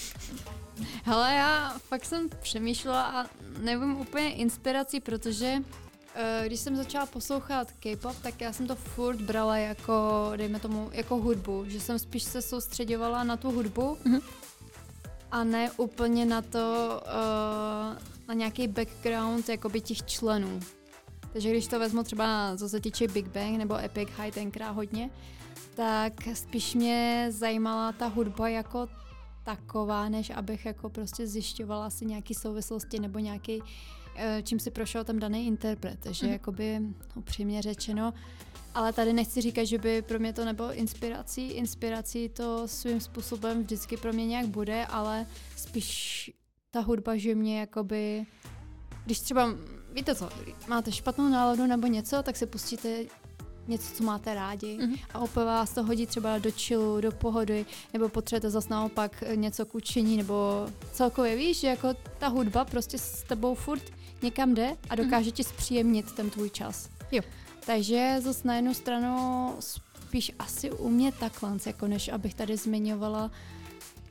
Hele, 1.05 1.35
já 1.35 1.79
fakt 1.79 2.05
jsem 2.05 2.29
přemýšlela 2.43 3.03
a 3.03 3.27
nevím 3.61 3.97
úplně 3.97 4.33
inspirací, 4.33 5.01
protože 5.01 5.55
uh, 5.57 6.47
když 6.47 6.61
jsem 6.61 6.77
začala 6.77 7.07
poslouchat 7.07 7.73
K-pop, 7.81 8.17
tak 8.23 8.41
já 8.41 8.53
jsem 8.53 8.67
to 8.67 8.75
furt 8.75 9.21
brala 9.21 9.57
jako, 9.57 10.33
dejme 10.37 10.61
tomu, 10.61 10.91
jako 10.93 11.17
hudbu, 11.17 11.65
že 11.69 11.81
jsem 11.81 11.99
spíš 11.99 12.23
se 12.23 12.43
soustředovala 12.43 13.25
na 13.25 13.37
tu 13.37 13.51
hudbu 13.51 13.97
mm-hmm. 14.05 14.23
a 15.31 15.45
ne 15.45 15.71
úplně 15.77 16.27
na 16.27 16.43
to, 16.43 17.01
uh, 17.07 17.99
na 18.29 18.35
nějaký 18.35 18.69
background 18.69 19.49
jakoby 19.49 19.81
těch 19.81 20.03
členů. 20.03 20.61
Takže 21.37 21.51
když 21.51 21.67
to 21.67 21.79
vezmu 21.79 22.03
třeba, 22.03 22.57
co 22.57 22.69
se 22.69 22.81
týče 22.81 23.09
Big 23.09 23.29
Bang 23.29 23.59
nebo 23.59 23.77
Epic 23.77 24.09
High 24.17 24.31
tenkrát 24.31 24.71
hodně, 24.71 25.11
tak 25.75 26.13
spíš 26.35 26.75
mě 26.75 27.27
zajímala 27.31 27.93
ta 27.93 28.07
hudba 28.07 28.49
jako 28.49 28.89
taková, 29.43 30.09
než 30.09 30.31
abych 30.31 30.67
jako 30.67 30.91
prostě 30.91 31.27
zjišťovala 31.27 31.91
si 31.91 32.07
nějaký 32.07 32.35
souvislosti 32.35 32.99
nebo 32.99 33.19
nějaký, 33.19 33.63
eh, 34.17 34.43
čím 34.43 34.61
si 34.61 34.71
prošel 34.71 35.05
tam 35.05 35.19
daný 35.19 35.47
interpret. 35.47 35.99
Takže 36.03 36.27
mm. 36.27 36.33
jakoby 36.33 36.81
upřímně 37.15 37.63
řečeno, 37.63 38.15
ale 38.75 38.93
tady 38.93 39.13
nechci 39.13 39.41
říkat, 39.41 39.65
že 39.65 39.79
by 39.79 40.03
pro 40.03 40.19
mě 40.19 40.33
to 40.33 40.45
nebylo 40.45 40.75
inspirací. 40.75 41.49
Inspirací 41.49 42.29
to 42.29 42.69
svým 42.69 43.01
způsobem 43.01 43.63
vždycky 43.63 43.97
pro 43.97 44.13
mě 44.13 44.27
nějak 44.27 44.47
bude, 44.47 44.87
ale 44.87 45.27
spíš 45.57 46.31
ta 46.71 46.81
hudba, 46.81 47.17
že 47.17 47.35
mě 47.35 47.61
jakoby, 47.61 48.27
když 49.05 49.21
třeba 49.21 49.49
víte 49.97 50.15
co, 50.15 50.29
máte 50.69 50.93
špatnou 50.93 51.29
náladu 51.29 51.67
nebo 51.67 51.87
něco, 51.87 52.23
tak 52.23 52.37
si 52.37 52.47
pustíte 52.47 52.89
něco, 53.69 53.95
co 53.95 54.05
máte 54.05 54.35
rádi 54.35 54.79
mm-hmm. 54.79 54.99
a 55.15 55.19
opět 55.19 55.45
vás 55.45 55.73
to 55.73 55.83
hodí 55.83 56.07
třeba 56.07 56.39
do 56.39 56.51
chillu, 56.53 57.01
do 57.01 57.13
pohody, 57.13 57.67
nebo 57.93 58.09
potřebujete 58.09 58.51
zase 58.51 58.69
naopak 58.71 59.25
něco 59.35 59.67
k 59.67 59.75
učení, 59.75 60.17
nebo 60.17 60.67
celkově 60.93 61.37
víš, 61.37 61.61
že 61.61 61.67
jako 61.67 61.95
ta 62.19 62.29
hudba 62.29 62.65
prostě 62.65 62.99
s 62.99 63.23
tebou 63.23 63.55
furt 63.55 63.83
někam 64.23 64.55
jde 64.55 64.77
a 64.91 64.95
mhm. 64.95 65.05
dokáže 65.05 65.31
mm-hmm. 65.31 65.35
ti 65.35 65.45
zpříjemnit 65.45 66.13
ten 66.13 66.31
tvůj 66.31 66.51
čas. 66.51 66.89
Jo. 67.13 67.23
Takže 67.67 68.17
zase 68.21 68.49
na 68.49 68.57
jednu 68.57 68.75
stranu 68.75 69.55
spíš 69.61 70.33
asi 70.39 70.71
u 70.71 70.89
mě 70.89 71.13
takhle, 71.13 71.57
jako 71.67 71.87
než 71.87 72.09
abych 72.09 72.35
tady 72.35 72.57
zmiňovala, 72.57 73.31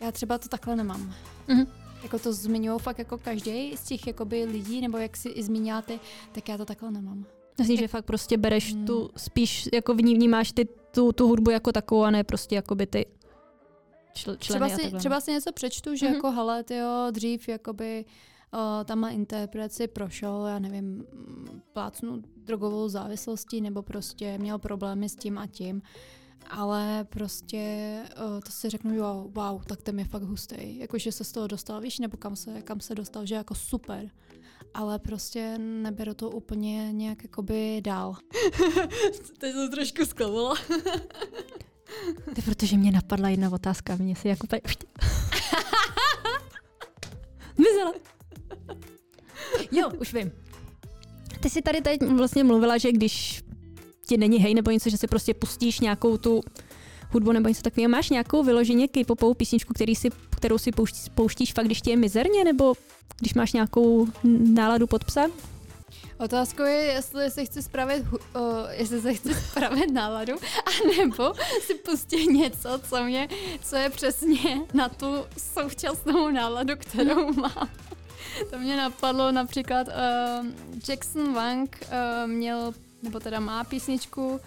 já 0.02 0.12
třeba 0.12 0.38
to 0.38 0.48
takhle 0.48 0.76
nemám. 0.76 1.13
Mm-hmm 1.48 1.85
jako 2.05 2.19
to 2.19 2.33
zmiňují 2.33 2.79
fakt 2.79 2.99
jako 2.99 3.17
každý 3.17 3.77
z 3.77 3.83
těch 3.83 4.07
jakoby 4.07 4.43
lidí, 4.43 4.81
nebo 4.81 4.97
jak 4.97 5.17
si 5.17 5.29
i 5.29 5.43
zmíňáte, 5.43 5.99
tak 6.31 6.49
já 6.49 6.57
to 6.57 6.65
takhle 6.65 6.91
nemám. 6.91 7.25
Myslím, 7.57 7.77
že 7.77 7.87
fakt 7.87 8.05
prostě 8.05 8.37
bereš 8.37 8.73
hmm. 8.73 8.85
tu, 8.85 9.09
spíš 9.17 9.69
jako 9.73 9.93
vnímáš 9.93 10.51
ty 10.51 10.65
tu, 10.91 11.11
tu 11.11 11.27
hudbu 11.27 11.51
jako 11.51 11.71
takovou 11.71 12.03
a 12.03 12.11
ne 12.11 12.23
prostě 12.23 12.55
jako 12.55 12.75
by 12.75 12.87
ty 12.87 13.05
čl, 14.13 14.35
třeba 14.35 14.69
si, 14.69 14.91
třeba 14.91 15.21
si 15.21 15.31
něco 15.31 15.51
přečtu, 15.51 15.95
že 15.95 16.07
mm-hmm. 16.07 16.13
jako 16.13 16.31
hele, 16.31 16.63
jo, 16.69 17.07
dřív 17.11 17.49
jakoby 17.49 18.05
uh, 18.53 18.59
tam 18.85 18.99
má 18.99 19.09
interpretaci 19.09 19.87
prošel, 19.87 20.45
já 20.47 20.59
nevím, 20.59 21.05
plácnu 21.73 22.23
drogovou 22.37 22.87
závislostí 22.87 23.61
nebo 23.61 23.81
prostě 23.81 24.37
měl 24.37 24.59
problémy 24.59 25.09
s 25.09 25.15
tím 25.15 25.37
a 25.37 25.47
tím 25.47 25.81
ale 26.49 27.03
prostě 27.10 27.97
uh, 28.17 28.39
to 28.39 28.51
si 28.51 28.69
řeknu, 28.69 28.95
jo, 28.95 29.27
wow, 29.31 29.63
tak 29.63 29.81
ten 29.81 29.99
je 29.99 30.05
fakt 30.05 30.23
hustý. 30.23 30.79
Jakože 30.79 31.12
se 31.12 31.23
z 31.23 31.31
toho 31.31 31.47
dostal, 31.47 31.81
víš, 31.81 31.99
nebo 31.99 32.17
kam 32.17 32.36
se, 32.36 32.62
kam 32.62 32.79
se 32.79 32.95
dostal, 32.95 33.25
že 33.25 33.36
jako 33.36 33.55
super. 33.55 34.10
Ale 34.73 34.99
prostě 34.99 35.58
neberu 35.58 36.13
to 36.13 36.29
úplně 36.29 36.91
nějak 36.91 37.23
jakoby 37.23 37.81
dál. 37.84 38.15
Teď 39.38 39.53
jsem 39.53 39.71
trošku 39.71 40.05
zklamala. 40.05 40.55
to 42.36 42.41
protože 42.45 42.77
mě 42.77 42.91
napadla 42.91 43.29
jedna 43.29 43.49
otázka, 43.49 43.95
mě 43.95 44.15
si 44.15 44.27
jako 44.27 44.47
tady... 44.47 44.62
Zmizela. 47.55 47.93
Jo, 49.71 49.91
už 49.99 50.13
vím. 50.13 50.31
Ty 51.39 51.49
jsi 51.49 51.62
tady 51.62 51.81
teď 51.81 52.01
vlastně 52.01 52.43
mluvila, 52.43 52.77
že 52.77 52.91
když 52.91 53.44
ti 54.07 54.17
není 54.17 54.37
hej 54.37 54.53
nebo 54.53 54.71
něco, 54.71 54.89
že 54.89 54.97
si 54.97 55.07
prostě 55.07 55.33
pustíš 55.33 55.79
nějakou 55.79 56.17
tu 56.17 56.41
hudbu 57.11 57.31
nebo 57.31 57.49
něco 57.49 57.61
takového. 57.61 57.89
Máš 57.89 58.09
nějakou 58.09 58.43
vyloženě 58.43 58.87
k-popovou 58.87 59.33
písničku, 59.33 59.73
který 59.73 59.95
si, 59.95 60.09
kterou 60.29 60.57
si 60.57 60.71
pouštíš, 60.71 61.09
pouštíš 61.15 61.53
fakt, 61.53 61.65
když 61.65 61.81
ti 61.81 61.89
je 61.89 61.97
mizerně, 61.97 62.43
nebo 62.43 62.73
když 63.19 63.33
máš 63.33 63.53
nějakou 63.53 64.07
náladu 64.53 64.87
pod 64.87 65.03
psa? 65.03 65.27
Otázkou 66.19 66.63
je, 66.63 66.81
jestli 66.81 67.31
si 67.31 67.45
chci 67.45 67.61
spravit, 67.61 68.03
uh, 68.11 68.19
jestli 68.71 69.01
se 69.01 69.13
chci 69.13 69.33
spravit 69.33 69.91
náladu, 69.91 70.33
anebo 70.65 71.33
si 71.61 71.73
pustit 71.75 72.25
něco, 72.25 72.79
co, 72.89 73.03
mě, 73.03 73.27
co 73.61 73.75
je 73.75 73.89
přesně 73.89 74.61
na 74.73 74.89
tu 74.89 75.25
současnou 75.37 76.31
náladu, 76.31 76.73
kterou 76.77 77.33
mám. 77.33 77.69
To 78.49 78.59
mě 78.59 78.77
napadlo 78.77 79.31
například, 79.31 79.87
uh, 79.87 80.45
Jackson 80.89 81.33
Wang 81.33 81.79
uh, 81.81 82.31
měl, 82.31 82.73
nebo 83.03 83.19
teda 83.19 83.39
má 83.39 83.63
písničku, 83.63 84.39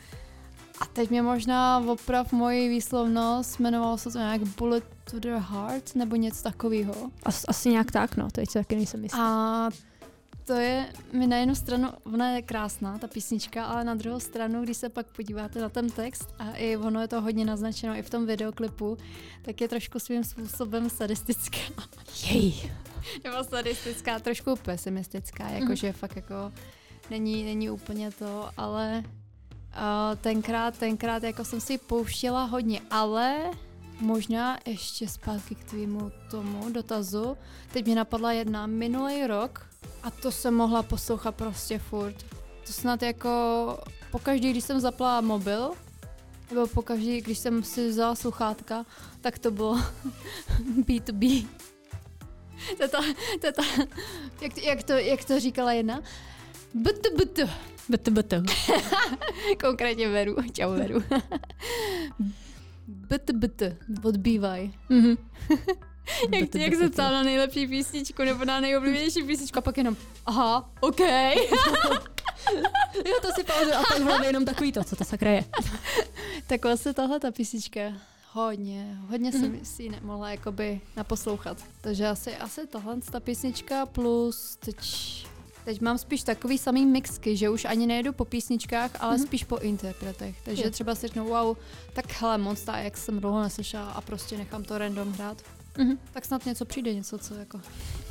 a 0.80 0.84
teď 0.84 1.10
mě 1.10 1.22
možná 1.22 1.84
oprav 1.86 2.32
moji 2.32 2.68
výslovnost, 2.68 3.60
jmenovalo 3.60 3.98
se 3.98 4.10
to 4.10 4.18
nějak 4.18 4.42
Bullet 4.42 4.84
to 5.10 5.18
the 5.18 5.28
Heart, 5.28 5.94
nebo 5.94 6.16
něco 6.16 6.42
takového. 6.42 6.94
As, 7.22 7.44
asi 7.48 7.68
nějak 7.70 7.90
tak, 7.90 8.16
no, 8.16 8.30
to 8.30 8.40
je 8.40 8.46
taky 8.52 8.76
nejsem 8.76 9.02
jistý. 9.02 9.18
A 9.20 9.70
to 10.44 10.52
je, 10.52 10.86
mi 11.12 11.26
na 11.26 11.36
jednu 11.36 11.54
stranu, 11.54 11.88
ona 12.04 12.30
je 12.30 12.42
krásná, 12.42 12.98
ta 12.98 13.06
písnička, 13.06 13.64
ale 13.64 13.84
na 13.84 13.94
druhou 13.94 14.20
stranu, 14.20 14.62
když 14.62 14.76
se 14.76 14.88
pak 14.88 15.06
podíváte 15.06 15.60
na 15.60 15.68
ten 15.68 15.90
text 15.90 16.34
a 16.38 16.52
i 16.52 16.76
ono 16.76 17.00
je 17.00 17.08
to 17.08 17.20
hodně 17.20 17.44
naznačeno 17.44 17.94
i 17.94 18.02
v 18.02 18.10
tom 18.10 18.26
videoklipu, 18.26 18.98
tak 19.42 19.60
je 19.60 19.68
trošku 19.68 19.98
svým 19.98 20.24
způsobem 20.24 20.90
sadistická. 20.90 21.58
Jej. 22.30 22.72
Nebo 23.24 23.44
sadistická, 23.44 24.18
trošku 24.18 24.56
pesimistická, 24.56 25.48
jakože 25.48 25.86
mm. 25.86 25.92
fakt 25.92 26.16
jako 26.16 26.52
není, 27.10 27.44
není 27.44 27.70
úplně 27.70 28.10
to, 28.10 28.50
ale 28.56 29.04
uh, 29.04 30.16
tenkrát, 30.20 30.78
tenkrát 30.78 31.22
jako 31.22 31.44
jsem 31.44 31.60
si 31.60 31.78
pouštěla 31.78 32.44
hodně, 32.44 32.80
ale 32.90 33.50
možná 34.00 34.58
ještě 34.66 35.08
zpátky 35.08 35.54
k 35.54 35.64
tvýmu 35.64 36.12
tomu 36.30 36.70
dotazu. 36.70 37.36
Teď 37.72 37.86
mě 37.86 37.94
napadla 37.94 38.32
jedna 38.32 38.66
minulý 38.66 39.26
rok 39.26 39.66
a 40.02 40.10
to 40.10 40.32
jsem 40.32 40.54
mohla 40.54 40.82
poslouchat 40.82 41.34
prostě 41.34 41.78
furt. 41.78 42.16
To 42.66 42.72
snad 42.72 43.02
jako 43.02 43.28
pokaždý, 44.10 44.50
když 44.50 44.64
jsem 44.64 44.80
zapla 44.80 45.20
mobil, 45.20 45.70
nebo 46.50 46.66
pokaždý, 46.66 47.20
když 47.20 47.38
jsem 47.38 47.62
si 47.64 47.88
vzala 47.88 48.14
sluchátka, 48.14 48.86
tak 49.20 49.38
to 49.38 49.50
bylo 49.50 49.76
B2B. 50.80 51.46
to 52.78 52.88
to 52.88 53.62
jak, 54.40 54.58
jak, 54.58 54.82
to, 54.82 54.92
jak 54.92 55.24
to 55.24 55.40
říkala 55.40 55.72
jedna? 55.72 56.00
BT, 56.74 57.06
BT. 57.16 57.38
BT, 57.88 58.08
BT. 58.08 58.34
Konkrétně 59.60 60.08
Veru. 60.08 60.36
Čau 60.52 60.70
Veru. 60.70 61.02
BT, 62.86 63.30
BT. 63.30 63.62
Odbývaj. 64.04 64.70
Mm-hmm. 64.90 65.18
jak, 66.32 66.54
jak 66.54 66.74
se 66.74 66.90
ptá 66.90 67.10
na 67.10 67.22
nejlepší 67.22 67.66
písničku 67.66 68.22
nebo 68.22 68.44
na 68.44 68.60
nejoblíbenější 68.60 69.22
písničku 69.22 69.58
a 69.58 69.62
pak 69.62 69.76
jenom 69.76 69.96
aha, 70.26 70.70
OK. 70.80 71.00
jo, 73.06 73.14
to 73.22 73.32
si 73.34 73.44
pauzu 73.44 73.74
a 73.74 73.82
pak 73.88 74.02
hlavně 74.02 74.26
jenom 74.26 74.44
takový 74.44 74.72
to, 74.72 74.84
co 74.84 74.96
to 74.96 75.04
sakra 75.04 75.30
je. 75.30 75.44
tak 76.46 76.64
vlastně 76.64 76.94
tahle 76.94 77.20
ta 77.20 77.30
písnička 77.30 77.80
hodně, 78.32 78.98
hodně 79.08 79.32
jsem 79.32 79.52
mm-hmm. 79.52 79.62
si 79.62 79.82
ji 79.82 79.88
nemohla 79.88 80.30
jakoby 80.30 80.80
naposlouchat. 80.96 81.58
Takže 81.80 82.06
asi, 82.06 82.36
asi 82.36 82.66
tahle 82.66 83.00
ta 83.00 83.20
písnička 83.20 83.86
plus 83.86 84.56
teď 84.56 84.76
Teď 85.68 85.80
mám 85.80 85.98
spíš 85.98 86.22
takový 86.22 86.58
samý 86.58 86.86
mixky, 86.86 87.36
že 87.36 87.48
už 87.48 87.64
ani 87.64 87.86
nejedu 87.86 88.12
po 88.12 88.24
písničkách, 88.24 88.90
ale 89.00 89.16
mm-hmm. 89.16 89.26
spíš 89.26 89.44
po 89.44 89.56
interpretech. 89.56 90.42
Takže 90.42 90.62
je. 90.62 90.70
třeba 90.70 90.94
si 90.94 91.06
řeknu, 91.06 91.24
wow, 91.24 91.56
tak 91.92 92.12
hele, 92.20 92.38
Monster 92.38 92.74
jak 92.74 92.96
jsem 92.96 93.20
dlouho 93.20 93.42
neslyšela 93.42 93.90
a 93.90 94.00
prostě 94.00 94.38
nechám 94.38 94.64
to 94.64 94.78
random 94.78 95.12
hrát. 95.12 95.42
Mm-hmm. 95.76 95.98
Tak 96.12 96.24
snad 96.24 96.46
něco 96.46 96.64
přijde, 96.64 96.94
něco, 96.94 97.18
co 97.18 97.34
jako... 97.34 97.60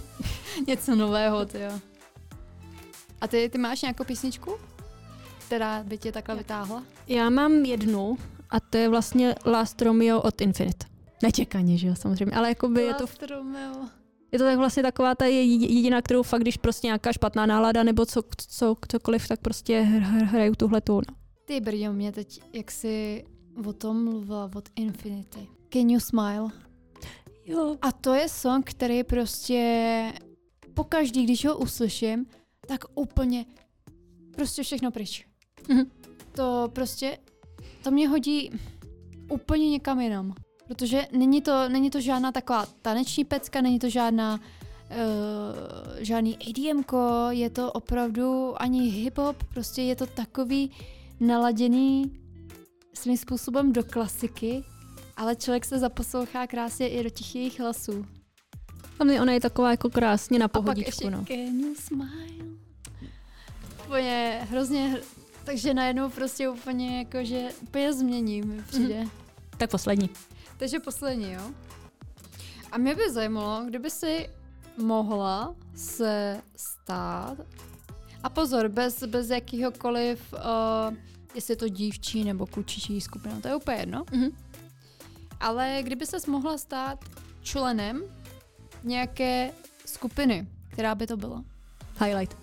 něco 0.68 0.96
nového, 0.96 1.46
ty 1.46 1.60
jo. 1.60 1.72
A 3.22 3.28
ty, 3.28 3.50
ty 3.50 3.58
máš 3.58 3.82
nějakou 3.82 4.04
písničku, 4.04 4.54
která 5.46 5.84
by 5.84 5.98
tě 5.98 6.12
takhle 6.12 6.36
vytáhla? 6.36 6.84
Já 7.08 7.30
mám 7.30 7.54
jednu 7.54 8.18
a 8.50 8.60
to 8.60 8.78
je 8.78 8.90
vlastně 8.90 9.36
Last 9.46 9.82
Romeo 9.82 10.22
od 10.22 10.42
Infinite. 10.42 10.88
Nečekaně, 11.24 11.78
že 11.78 11.88
jo, 11.88 11.96
samozřejmě, 11.96 12.36
ale 12.36 12.50
jakoby 12.50 12.88
Last 12.88 13.02
je 13.02 13.28
to... 13.28 13.36
Romeo. 13.36 13.97
Je 14.32 14.40
to 14.40 14.46
tak 14.46 14.58
vlastně 14.58 14.84
taková 14.84 15.16
ta 15.16 15.26
jediná, 15.26 16.02
kterou 16.02 16.24
fakt, 16.24 16.42
když 16.42 16.58
prostě 16.58 16.88
nějaká 16.88 17.14
špatná 17.14 17.46
nálada 17.46 17.84
nebo 17.84 18.06
co, 18.06 18.22
co, 18.48 18.76
cokoliv, 18.88 19.28
tak 19.28 19.40
prostě 19.42 19.80
hraju 19.80 20.56
tuhle 20.56 20.82
tu. 20.82 20.96
No. 20.96 21.16
Ty 21.46 21.62
brďo, 21.62 21.94
mě 21.94 22.12
teď, 22.12 22.42
jak 22.54 22.72
jsi 22.72 23.26
o 23.66 23.74
tom 23.74 24.04
mluvila, 24.04 24.52
od 24.56 24.70
Infinity. 24.76 25.48
Can 25.74 25.90
you 25.90 26.00
smile? 26.00 26.48
Jo. 27.46 27.78
A 27.82 27.92
to 27.92 28.14
je 28.14 28.30
song, 28.30 28.70
který 28.70 29.04
prostě 29.04 30.14
pokaždý, 30.74 31.24
když 31.24 31.46
ho 31.46 31.58
uslyším, 31.58 32.26
tak 32.68 32.84
úplně 32.96 33.46
prostě 34.36 34.64
všechno 34.64 34.92
pryč. 34.92 35.28
To 36.32 36.70
prostě, 36.74 37.18
to 37.84 37.92
mě 37.92 38.08
hodí 38.08 38.52
úplně 39.30 39.70
někam 39.70 40.02
jinam. 40.02 40.34
Protože 40.68 41.08
není 41.12 41.42
to, 41.42 41.70
není 41.70 41.90
to 41.90 42.02
žádná 42.02 42.32
taková 42.32 42.66
taneční 42.82 43.26
pecka, 43.26 43.62
není 43.62 43.80
to 43.80 43.90
žádná 43.90 44.34
uh, 44.34 44.40
žádný 46.00 46.38
ADM, 46.38 46.84
je 47.30 47.50
to 47.50 47.72
opravdu 47.72 48.62
ani 48.62 48.92
hip-hop, 48.92 49.36
prostě 49.54 49.82
je 49.82 49.96
to 49.96 50.06
takový 50.06 50.72
naladěný 51.20 52.12
svým 52.94 53.18
způsobem 53.18 53.74
do 53.74 53.84
klasiky, 53.84 54.64
ale 55.18 55.36
člověk 55.36 55.66
se 55.66 55.80
zaposlouchá 55.80 56.48
krásně 56.48 56.90
i 56.90 57.04
do 57.04 57.10
těch 57.10 57.36
jejich 57.36 57.60
hlasů. 57.60 58.06
A 59.00 59.04
mě 59.04 59.22
ona 59.22 59.34
je 59.34 59.40
taková 59.40 59.72
jako 59.72 59.90
krásně 59.90 60.40
na 60.40 60.48
pohodičku. 60.48 60.80
A 60.80 60.84
pak 60.84 60.88
ještě 60.88 61.10
no. 61.10 61.26
can 61.26 61.60
you 61.60 61.76
smile? 61.76 62.58
Úplně 63.86 64.42
hrozně, 64.50 64.98
takže 65.44 65.74
najednou 65.74 66.10
prostě 66.10 66.50
úplně 66.50 66.98
jako, 66.98 67.18
že 67.26 67.50
úplně 67.62 67.94
změním 67.94 68.66
přijde. 68.70 69.02
Mm. 69.02 69.10
Tak 69.58 69.72
poslední. 69.72 70.10
Takže 70.58 70.80
poslední, 70.80 71.32
jo. 71.32 71.52
A 72.72 72.78
mě 72.78 72.96
by 72.96 73.12
zajímalo, 73.12 73.66
kdyby 73.66 73.90
si 73.90 74.30
mohla 74.78 75.56
se 75.76 76.42
stát, 76.56 77.38
a 78.24 78.30
pozor, 78.30 78.70
bez, 78.70 79.04
bez 79.04 79.30
jakýhokoliv, 79.30 80.34
uh, 80.34 80.96
jestli 81.36 81.52
je 81.52 81.58
to 81.58 81.68
dívčí 81.70 82.24
nebo 82.24 82.46
klučičí 82.46 83.02
skupina, 83.02 83.42
to 83.42 83.48
je 83.48 83.56
úplně 83.56 83.78
jedno. 83.78 84.04
Mm-hmm. 84.04 84.32
Ale 85.40 85.80
kdyby 85.82 86.06
se 86.06 86.18
mohla 86.28 86.58
stát 86.58 87.06
členem 87.42 88.04
nějaké 88.84 89.52
skupiny, 89.86 90.48
která 90.72 90.96
by 90.96 91.08
to 91.08 91.18
byla? 91.18 91.44
Highlight. 92.06 92.38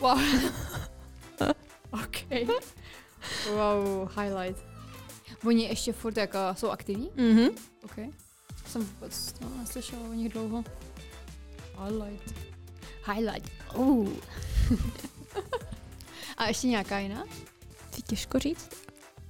Wow. 0.00 0.20
OK. 1.90 2.16
Wow, 3.50 4.08
highlight. 4.18 4.65
Oni 5.46 5.64
ještě 5.64 5.92
furt 5.92 6.16
jako 6.16 6.38
jsou 6.56 6.70
aktivní? 6.70 7.10
Mhm. 7.16 7.48
OK. 7.84 7.96
Jsem 8.66 8.84
vůbec 8.84 9.32
to 9.32 9.44
neslyšela 9.58 10.02
o 10.02 10.12
nich 10.12 10.32
dlouho. 10.32 10.64
Highlight. 11.84 12.34
Highlight. 13.12 13.52
Uh. 13.74 14.08
A 16.36 16.48
ještě 16.48 16.66
nějaká 16.66 16.98
jiná? 16.98 17.24
Ty 17.90 18.02
těžko 18.02 18.38
říct. 18.38 18.70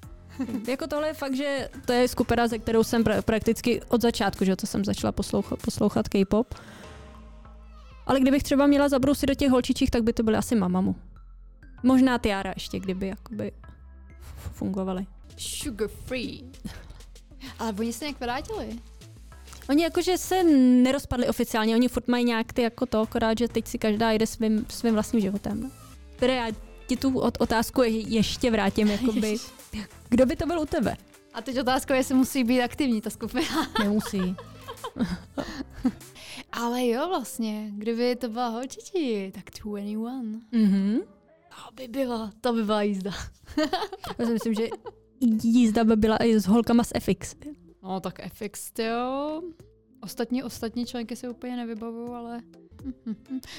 jako 0.68 0.87
tohle 0.87 1.09
je 1.09 1.14
fakt, 1.14 1.35
že 1.37 1.68
to 1.85 1.92
je 1.92 2.09
skupina, 2.09 2.48
ze 2.48 2.59
kterou 2.59 2.85
jsem 2.85 3.05
pra- 3.05 3.22
prakticky 3.22 3.83
od 3.83 4.02
začátku, 4.02 4.44
že 4.44 4.57
to 4.57 4.66
jsem 4.66 4.85
začala 4.85 5.12
poslouchat, 5.12 5.62
poslouchat 5.62 6.09
K-pop. 6.09 6.55
Ale 8.07 8.20
kdybych 8.20 8.42
třeba 8.42 8.66
měla 8.66 8.88
zabrousit 8.88 9.29
do 9.29 9.35
těch 9.35 9.50
holčičích, 9.50 9.90
tak 9.90 10.02
by 10.02 10.12
to 10.12 10.22
byly 10.22 10.37
asi 10.37 10.55
Mamamu. 10.57 10.96
Možná 11.83 12.18
Tiara 12.18 12.52
ještě, 12.57 12.81
kdyby 12.81 13.07
jakoby 13.07 13.52
fungovaly 14.53 15.07
sugar 15.37 15.89
free. 15.89 16.45
Ale 17.59 17.75
oni 17.79 17.93
se 17.93 18.05
nějak 18.05 18.21
vrátili. 18.21 18.79
Oni 19.69 19.83
jakože 19.83 20.19
se 20.19 20.45
nerozpadli 20.83 21.29
oficiálně, 21.29 21.75
oni 21.75 21.89
furt 21.89 22.09
mají 22.09 22.25
nějak 22.25 22.53
ty 22.53 22.62
jako 22.62 22.87
to, 22.87 23.01
akorát, 23.01 23.39
že 23.39 23.49
teď 23.49 23.67
si 23.67 23.79
každá 23.79 24.12
jde 24.12 24.27
svým, 24.27 24.67
svým 24.69 24.95
vlastním 24.95 25.23
životem. 25.23 25.73
Tedy 26.17 26.33
já 26.33 26.47
ti 26.87 26.97
tu 26.97 27.19
otázku 27.19 27.83
ještě 27.87 28.51
vrátím, 28.51 28.89
jakoby, 28.89 29.37
kdo 30.09 30.27
by 30.27 30.37
to 30.37 30.47
byl 30.47 30.61
u 30.61 30.67
tebe? 30.67 30.97
A 31.35 31.43
teď 31.43 31.59
otázka 31.61 31.95
je, 31.95 32.01
jestli 32.01 32.15
musí 32.15 32.45
být 32.45 32.62
aktivní 32.62 33.01
ta 33.01 33.11
skupina. 33.11 33.69
Nemusí. 33.79 34.37
Ale 36.53 36.87
jo 36.87 37.09
vlastně, 37.09 37.71
kdyby 37.75 38.17
to 38.17 38.29
byla 38.29 38.49
holčičí, 38.49 39.33
tak 39.35 39.45
21. 39.65 40.11
Mhm. 40.53 40.99
To 41.57 41.75
by 41.75 41.88
byla, 41.88 42.33
to 42.40 42.53
by 42.53 42.64
byla 42.64 42.83
jízda. 42.83 43.11
Já 44.19 44.27
si 44.27 44.33
myslím, 44.33 44.55
že 44.55 44.69
jízda 45.42 45.85
by 45.85 45.97
byla 45.97 46.16
i 46.16 46.40
s 46.40 46.47
holkama 46.47 46.85
z 46.85 46.92
FX. 47.01 47.35
No 47.83 48.01
tak 48.01 48.21
FX, 48.33 48.73
jo. 48.79 49.42
Ostatní, 50.03 50.42
ostatní 50.42 50.87
členky 50.87 51.16
si 51.16 51.29
úplně 51.29 51.57
nevybavuju, 51.57 52.12
ale 52.12 52.42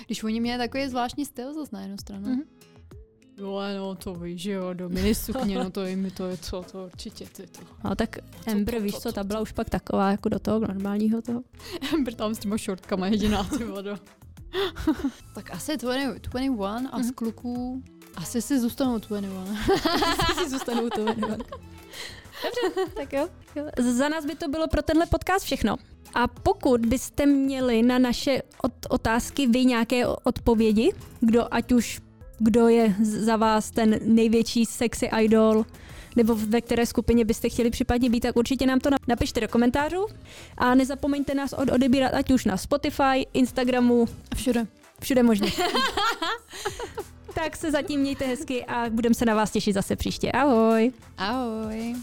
když 0.06 0.24
oni 0.24 0.42
měli 0.42 0.58
takový 0.58 0.88
zvláštní 0.88 1.26
styl 1.26 1.54
zase 1.54 1.76
na 1.76 1.82
jednu 1.82 1.98
stranu. 1.98 2.28
Mm-hmm. 2.28 2.46
Jo, 3.38 3.62
no 3.78 3.96
to 3.96 4.14
víš, 4.16 4.42
že 4.42 4.52
jo, 4.52 4.74
do 4.74 4.90
minisukně, 4.90 5.58
no 5.58 5.70
to 5.70 5.82
je 5.82 5.96
mi 5.96 6.12
to 6.12 6.26
je 6.26 6.38
co, 6.38 6.66
to 6.72 6.86
určitě 6.86 7.26
ty 7.26 7.48
to. 7.48 7.62
No 7.84 7.96
tak 7.96 8.18
Ember, 8.46 8.80
víš 8.80 8.96
co, 8.96 9.12
ta 9.12 9.24
byla 9.24 9.40
už 9.40 9.52
pak 9.52 9.70
taková 9.70 10.12
jako 10.12 10.30
do 10.30 10.40
toho 10.40 10.60
normálního 10.60 11.22
toho. 11.22 11.44
Ember 11.94 12.14
tam 12.14 12.36
s 12.36 12.40
těma 12.40 12.58
šortkama 12.58 13.08
jediná, 13.08 13.44
ty 13.44 13.64
vodo. 13.64 13.98
tak 15.36 15.52
asi 15.52 15.78
20, 15.78 16.22
21 16.22 16.66
a 16.66 17.00
mm-hmm. 17.00 17.04
z 17.04 17.06
mhm. 17.06 17.14
kluků 17.14 17.84
asi 18.16 18.42
si 18.42 18.60
zůstanou 18.60 18.98
21. 18.98 19.30
asi 20.30 20.44
si 20.44 20.50
zůstanou 20.50 20.90
21. 20.90 21.38
Dobře, 22.44 22.92
tak 22.96 23.14
jo. 23.14 23.30
Za 23.78 24.10
nás 24.10 24.26
by 24.26 24.36
to 24.36 24.48
bylo 24.48 24.68
pro 24.68 24.82
tenhle 24.82 25.06
podcast 25.06 25.46
všechno. 25.46 25.76
A 26.14 26.28
pokud 26.28 26.86
byste 26.86 27.26
měli 27.26 27.84
na 27.84 28.00
naše 28.00 28.42
otázky 28.90 29.48
vy 29.48 29.66
nějaké 29.66 30.08
odpovědi, 30.08 30.94
kdo 31.20 31.54
ať 31.54 31.72
už 31.72 32.02
kdo 32.40 32.68
je 32.68 32.96
za 33.02 33.36
vás 33.36 33.72
ten 33.72 34.00
největší 34.06 34.66
sexy 34.66 35.10
idol, 35.22 35.66
nebo 36.18 36.36
ve 36.36 36.62
které 36.62 36.86
skupině 36.86 37.26
byste 37.26 37.50
chtěli 37.50 37.70
případně 37.70 38.10
být, 38.10 38.20
tak 38.20 38.36
určitě 38.36 38.66
nám 38.66 38.80
to 38.80 38.90
napište 39.08 39.42
do 39.42 39.48
komentářů. 39.48 40.08
A 40.58 40.76
nezapomeňte 40.76 41.34
nás 41.34 41.54
od 41.54 41.72
odebírat 41.72 42.14
ať 42.14 42.32
už 42.32 42.46
na 42.46 42.58
Spotify, 42.58 43.28
Instagramu. 43.34 44.06
Všude. 44.36 44.68
Všude 45.02 45.24
možně. 45.24 45.52
tak 47.36 47.56
se 47.56 47.72
zatím 47.72 48.00
mějte 48.00 48.26
hezky 48.26 48.66
a 48.66 48.90
budeme 48.90 49.16
se 49.16 49.26
na 49.26 49.36
vás 49.36 49.52
těšit 49.52 49.74
zase 49.74 49.96
příště. 49.96 50.32
Ahoj. 50.32 50.92
Ahoj. 51.18 51.96